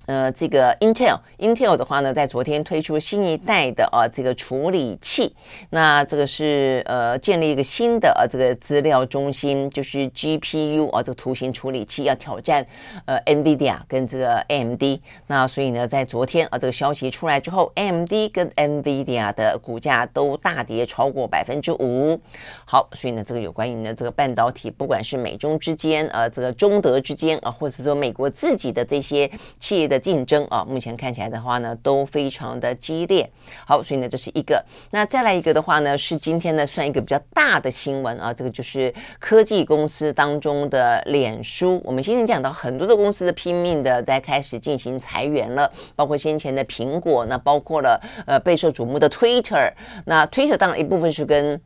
[0.08, 5.34] 呃，这个 Intel，Intel 的话呢，在昨天推出新一代的啊这个处理器，
[5.68, 12.66] 那这个是呃建立一个新的啊这个资料中心，就是 GPU 啊这个图形处理器要挑战
[13.04, 14.82] 呃 NVIDIA 跟这个 AMD，
[15.26, 22.18] 那所以呢，在昨天啊这个消息出来之后，AMD 跟 NVIDIA 的股价都大跌超过百分之五。
[22.64, 29.97] 好，所以呢，这个有关于呢这个半导体，不管是美中之间啊这个中德之间啊，或者说美国自己的这些企业的。
[29.98, 33.28] 竞争啊，目前看起来的话呢，都非常的激烈。
[33.66, 34.64] 好，所以呢，这是一个。
[34.90, 41.80] 那再来一个的话呢，是今天呢算一个比较大的新闻啊，这个就是科技公司当中的脸书。
[41.84, 49.72] 我们今天讲到很多的公司拼命的在开始进行裁员了，包括先前的苹果，那包括了呃备受瞩目的 Twitter。
[50.06, 51.60] 那 Twitter 当然一部分是跟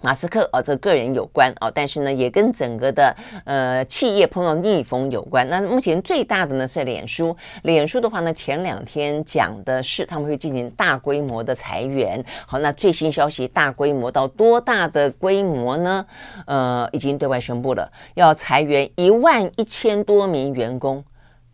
[0.00, 5.48] 马斯克啊，这个人有关啊，但是呢，也跟整个的呃企业碰到逆风有关。
[5.48, 12.24] 那目前最大的呢是脸书，脸书的话呢，前两天讲的是他们会进行大规模的裁员。
[12.46, 16.06] 好，那最新消息，大规模到多大的规模呢？
[16.46, 21.04] 呃，已经对外宣布了，要裁员一万一千多名员工，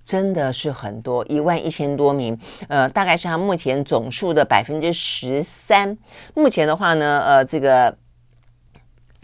[0.05, 2.39] 真的是很多，一万一千多名，
[2.69, 5.97] 呃，大概是他目前总数的百分之十三。
[6.35, 7.97] 目前的话呢，呃，这个。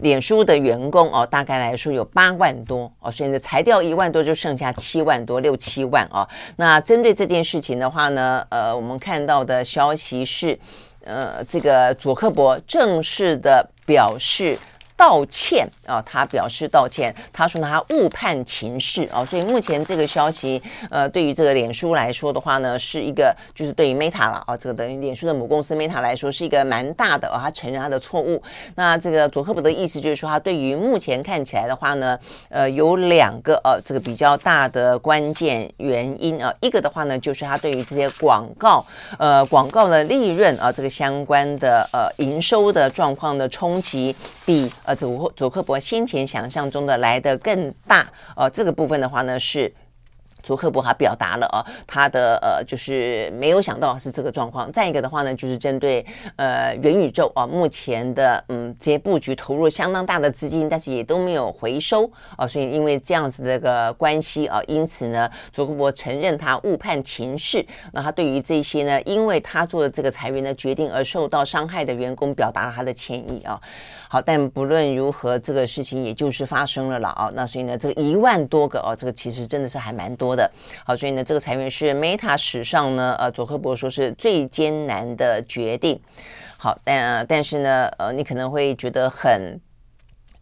[0.01, 6.27] 脸书的员工哦，大概来说有八万多哦，所以呢，裁掉一万多，就剩下七万多，六七万哦。
[6.57, 10.59] 那针对这件事情的话呢，呃，我们看到的消息是，
[11.03, 14.57] 呃，这个佐克伯正式的表示。
[15.01, 17.11] 道歉啊，他表示道歉。
[17.33, 28.39] 他说呢，他误判情势啊，所以目前这个消息，呃，对于这个脸书来说的话呢，是一个就是对于 Meta 了啊，这个等于脸书的母公司 Meta 来说是一个蛮大的啊，他承认他的错误。
[28.75, 38.85] 那这个佐克伯的意思就是说，他对于目前看起来的话呢，呃，有两个呃、这个比较大的关键原因啊，一个的话呢，就是他对于这些广告，
[39.17, 44.71] 呃，广告的利润啊，这个相关的呃营收的状况的冲击比。
[44.91, 49.73] 呃祖祖克伯先前想象中的来得更大，呃，这个部分的话呢是。
[50.41, 54.71] 卓克伯还表达了啊，他的呃，就是没有想到是这个状况。
[54.71, 67.65] 再一个的话呢，就是针对呃元宇宙啊，目前的嗯这些布局投入相当大的资金，但是也都没有回收啊，所以因为这样子的一个关系啊，因此呢，卓克伯承认他误判情势。
[67.93, 73.59] 那他对于这些呢，因为他做的这个裁员的决定而受到伤害的员工，表达了他的歉意啊。
[74.09, 77.29] 好，但不论如何，这个事情也就是发生了了啊。
[77.33, 80.49] 那所以呢，这个一万多个哦，这个其实真的是还蛮多的。
[80.85, 85.99] 好，所以呢，这个裁员是 Meta 史上呢，呃，佐科伯说是最艰难的决定。
[86.57, 89.59] 好，但、呃、但是呢，呃，你可能会觉得很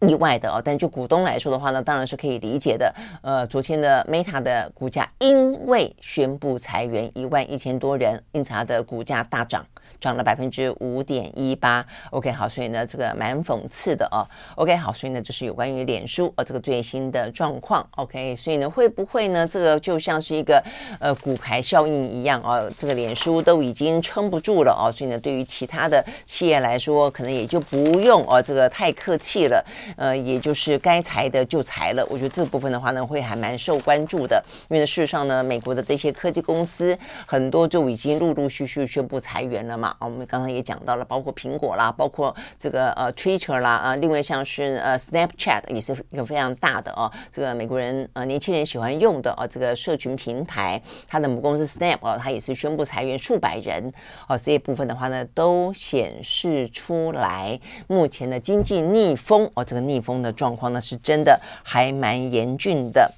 [0.00, 0.60] 意外的哦。
[0.64, 2.94] 但就股东来说的话呢，当然是可以理解的。
[3.22, 9.66] 呃，昨天的 Meta 的股价因为宣布裁员一万一千多人，因此它的股价大涨。
[9.98, 14.26] 涨了百分之五点一八，OK 好，所以呢，这个蛮讽刺的哦。
[14.56, 17.86] OK 好，所以呢，这是有关于脸书呃这个最新的状况。
[17.96, 20.62] OK，所以呢，会不会呢，这个就像是一个
[20.98, 29.64] 呃骨牌效应一样哦，这个脸书都已经撑不住了哦，所以呢，对于其他的企业来说，可能也就不用哦这个太客气了，
[29.96, 32.06] 呃，也就是该裁的就裁了。
[32.10, 39.96] 我觉得这部分的话呢，会还蛮受关注的，因为呢，事实上呢，美国的这些科技公司很多就已经陆陆续续宣布裁员了嘛。
[40.00, 53.90] 我们刚刚也讲到了，包括苹果啦，包括这个呃 Twitter 啦，啊，另外像是呃 Snapchat 也是一个非常大的哦，这个美国人呃年轻人喜欢用的哦，这个社群平台，它的母公司 Snap 哦，它也是宣布裁员数百人
[54.28, 63.10] 哦，这一部分的话呢，都显示出来目前的经济逆风哦，这个逆风的状况呢，是真的还蛮严峻的。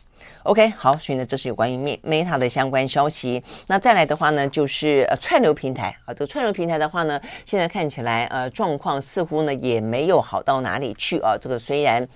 [0.45, 3.43] OK，好，所以呢，这是有关于 Meta 的相关消息。
[3.67, 11.37] 那再来的话呢，就是呃串流平台啊，这个串流平台的话呢，现在看起来呃状况似乎呢也没有好到哪里去啊。
[11.41, 12.09] 这个虽然。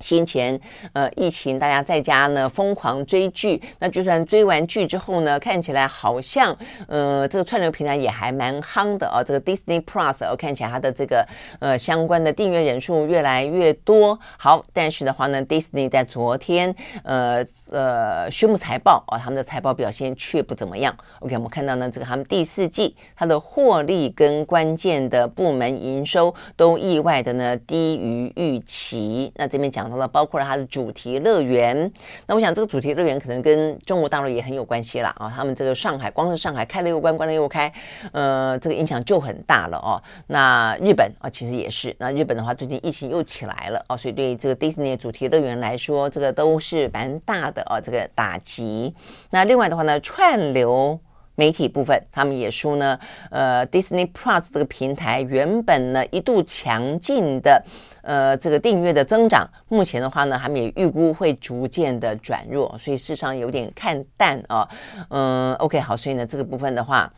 [0.00, 0.58] 先前，
[0.92, 6.56] 呃，疫情大家在家呢疯狂追剧，那就算追完剧之后呢，看起来好像，
[6.88, 9.22] 呃，这个串流平台也还蛮夯的哦。
[9.24, 11.26] 这个 Disney Plus，哦，看起来它的这个
[11.60, 14.18] 呃相关的订阅人数越来越多。
[14.36, 16.74] 好，但是的话呢，Disney 在昨天，
[17.04, 17.46] 呃。
[17.70, 20.94] 呃，宣布财报啊，他们的财报表现却不怎么样。
[21.20, 29.32] OK，我们看到呢，这个他们第四季它的获利跟关键的部门营收都意外的呢低于预期。
[29.36, 31.90] 那这边讲到了，包括了它的主题乐园。
[32.26, 35.14] 那我想这个主题乐园可能跟中国大陆也很有关系啦。
[35.18, 35.32] 啊。
[35.34, 37.72] 他们这个上海，光是上海开了又关，关了又开，
[38.12, 40.02] 呃，这个影响就很大了哦。
[40.26, 41.94] 那日本啊，其实也是。
[41.98, 47.59] 那日本的话，最近疫情又起来了哦，所以对这个迪士尼主题乐园来说，这个都是蛮大的。
[47.66, 48.94] 啊，这个打击。
[49.30, 50.98] 那另外的话呢，串流
[51.34, 52.98] 媒体部分，他们也说呢，
[53.30, 57.64] 呃，Disney Plus 这个平台原本呢一度强劲的，
[58.02, 64.68] 呃，这个订阅的增长，目前的话呢，他们也预估会逐渐的转弱，所以市场有点看淡啊。
[65.08, 67.12] 嗯，OK，好，所以呢，这个部分的话。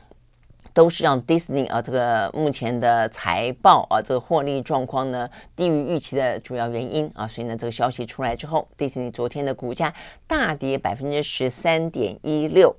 [0.75, 9.93] 都是让 Disney 啊，这个目前的财报啊，这个获利状况呢低于预期的主要原因啊，所以呢，这个消息出来之后，Disney 昨天的股价
[10.27, 12.75] 大跌百分之十三点一六。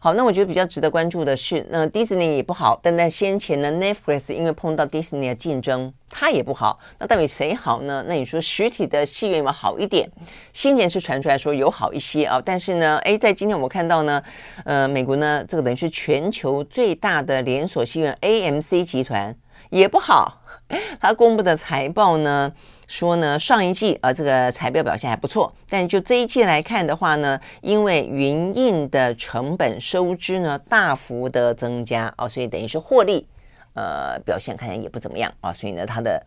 [0.00, 6.78] 好，那我觉得比较值得关注的是，那迪士尼也不好，但在先前呢，Netflix 因为碰到迪士尼的竞争，它也不好。
[7.00, 8.04] 那到底谁好呢？
[8.06, 10.08] 那你说实体的戏院有没有好一点？
[10.52, 14.22] 先前是传出来说有好一些啊，但是呢，诶，在今天我们看到呢，
[14.64, 19.34] 呃，美国呢，这个等于是全球最大的连锁戏院 AMC 集团
[19.70, 20.42] 也不好，
[21.00, 22.52] 它公布的财报呢。
[22.88, 33.28] 说呢，上一季啊，这个财报表现还不错，但就这一季来看的话呢，因为云印的成本收支呢大幅的增加啊，所以等于是获利
[33.74, 36.24] 呃表现看起来也不怎么样啊，所以呢，它的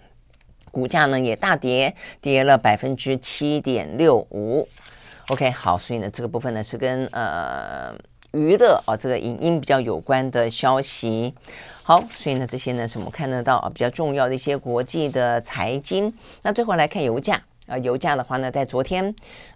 [0.71, 4.67] 股价呢也大跌，跌了百分之七点六五。
[5.29, 7.91] OK，好，所以呢这个部分呢是跟呃
[8.31, 11.33] 娱乐啊这个影音比较有关的消息。
[11.83, 16.13] 好，所以呢，这些呢是我们看得到啊比较重要的一些国际的财经。
[16.41, 19.05] 那最后来看油价啊，油价的话呢，在昨天，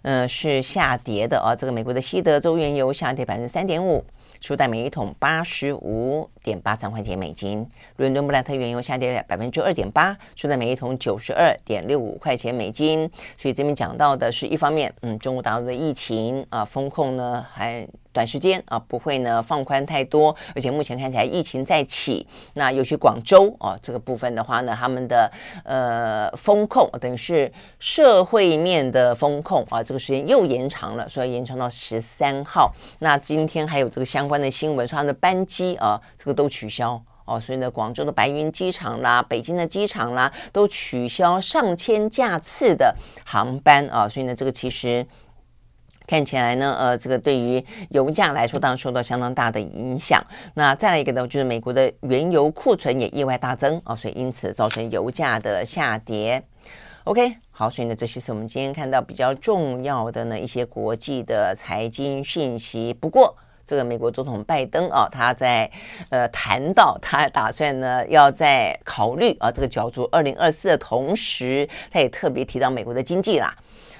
[0.02, 1.56] 嗯、呃，是下跌的啊。
[1.56, 4.04] 这个美国的西德州原油下跌百分之三点五，
[4.40, 7.68] 收在每一桶八十五点八三块钱美金。
[7.96, 13.10] 伦敦布兰特原油下跌百分之二点八，收在每一桶九十二点六五块钱美金。
[13.36, 17.86] 所以这边讲到的是一方面，嗯，中国大陆的疫情啊，风控呢还。
[18.12, 25.30] 短时间啊，不会呢放宽太多，而且目前看起来疫情再起，那尤其广州啊这个部分的话呢，他们的
[25.64, 32.74] 呃风控等于是社会面的风控啊，这个时间又延长了，所以延长到十三号。
[33.00, 45.04] 那今天还有这个相关的新闻，说他们的班机啊，这个都取消哦，所以呢，广州的白云机场啦，北京的机场啦，都取消上千架次的航班啊，所以呢，这个其实。
[46.08, 50.24] 看起来呢，呃，这个对于油价来说，当然受到相当大的影响。
[50.54, 56.40] 那再来一个呢，就是美国的原油库存也意外大增啊，所以因此造成油价的下跌。
[57.02, 62.94] OK，好，所以呢，这些是我们今天看到比较重要的呢一些国际的财经讯息。
[62.94, 63.36] 不过，
[63.66, 65.70] 这个美国总统拜登啊，他在
[66.10, 73.52] 呃谈到他打算呢要在考虑啊这个角逐二零二四的同时，他也特别提到美国的经济啦。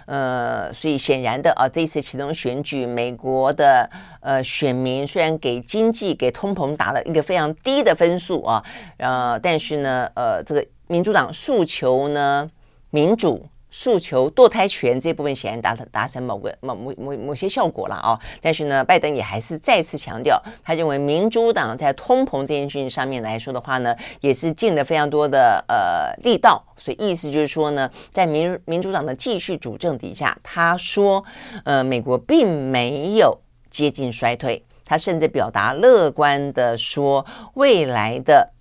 [0.07, 3.91] 呃，所以显然的啊，这一次其中选举，美国的
[4.21, 8.65] 呃选民虽然给经济、给通膨打了一个非常低的分数啊，
[8.99, 12.49] 呃，但是呢，呃，这个民主党诉求呢
[12.91, 13.45] 民主。
[13.79, 31.23] 诉求堕胎权这部分显然达达成某个某某某某些效果了啊，但是呢，拜登也还是再次强调，他认为民主党在通膨这件事情上面来说的话呢，也是尽了非常多的呃力道，所以意思就是说呢，在民民主党的继续主政底下，他说，
[31.67, 38.53] 呃，美国并没有接近衰退，他甚至表达乐观的说，未来的。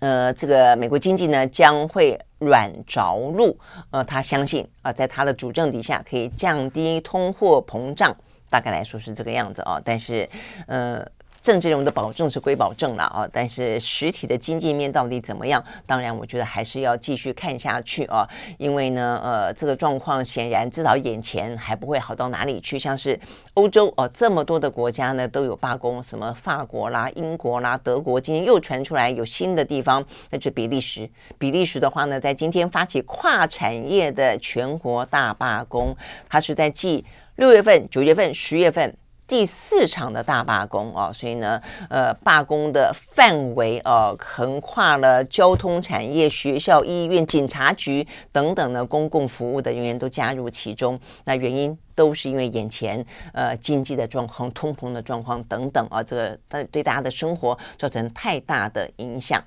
[0.00, 3.58] 呃，这个美国经济呢将会软着陆，
[3.90, 8.16] 呃，他相信啊、呃，在他的主政底下可以降低通货膨胀，
[8.48, 10.28] 大概来说是这个样子啊，但是，
[10.66, 11.06] 呃。
[11.48, 15.64] 政治人物的保证是归保证了啊，但是实体的经济面到底怎么样？
[15.86, 18.28] 当然，我觉得还是要继续看下去啊，
[18.58, 22.78] 因为呢，呃，这个状况显然至少眼前还不会好到哪里去。
[22.78, 23.18] 像是
[23.54, 31.08] 欧洲哦，这么多的国家呢都有罢工，什么法国啦、英国啦、德国，今天又传出来有新的地方，那就比利时。
[31.38, 35.96] 比利时的话呢，在今天发起跨产业的全国大罢工，
[36.28, 38.94] 它是在继六月份、九月份、十月份。
[39.28, 41.60] 第四场的大罢工啊，所以呢，
[41.90, 50.98] 呃，罢工的范围呃，横跨了交通产业、学校、医院、警察局等等的公共服务的人员都加入其中。
[51.24, 53.04] 那原因都是因为眼前
[53.34, 59.44] 呃经济的状况、通膨的状况等等啊，这个对对大家的生活造成太大的影响。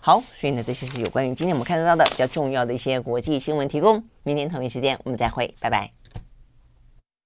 [0.00, 4.02] 好，所以呢，这些是有关于今天我们看得到的比较重要的一些国际新闻提供。
[4.24, 6.03] 明天同一时间我们再会，拜拜。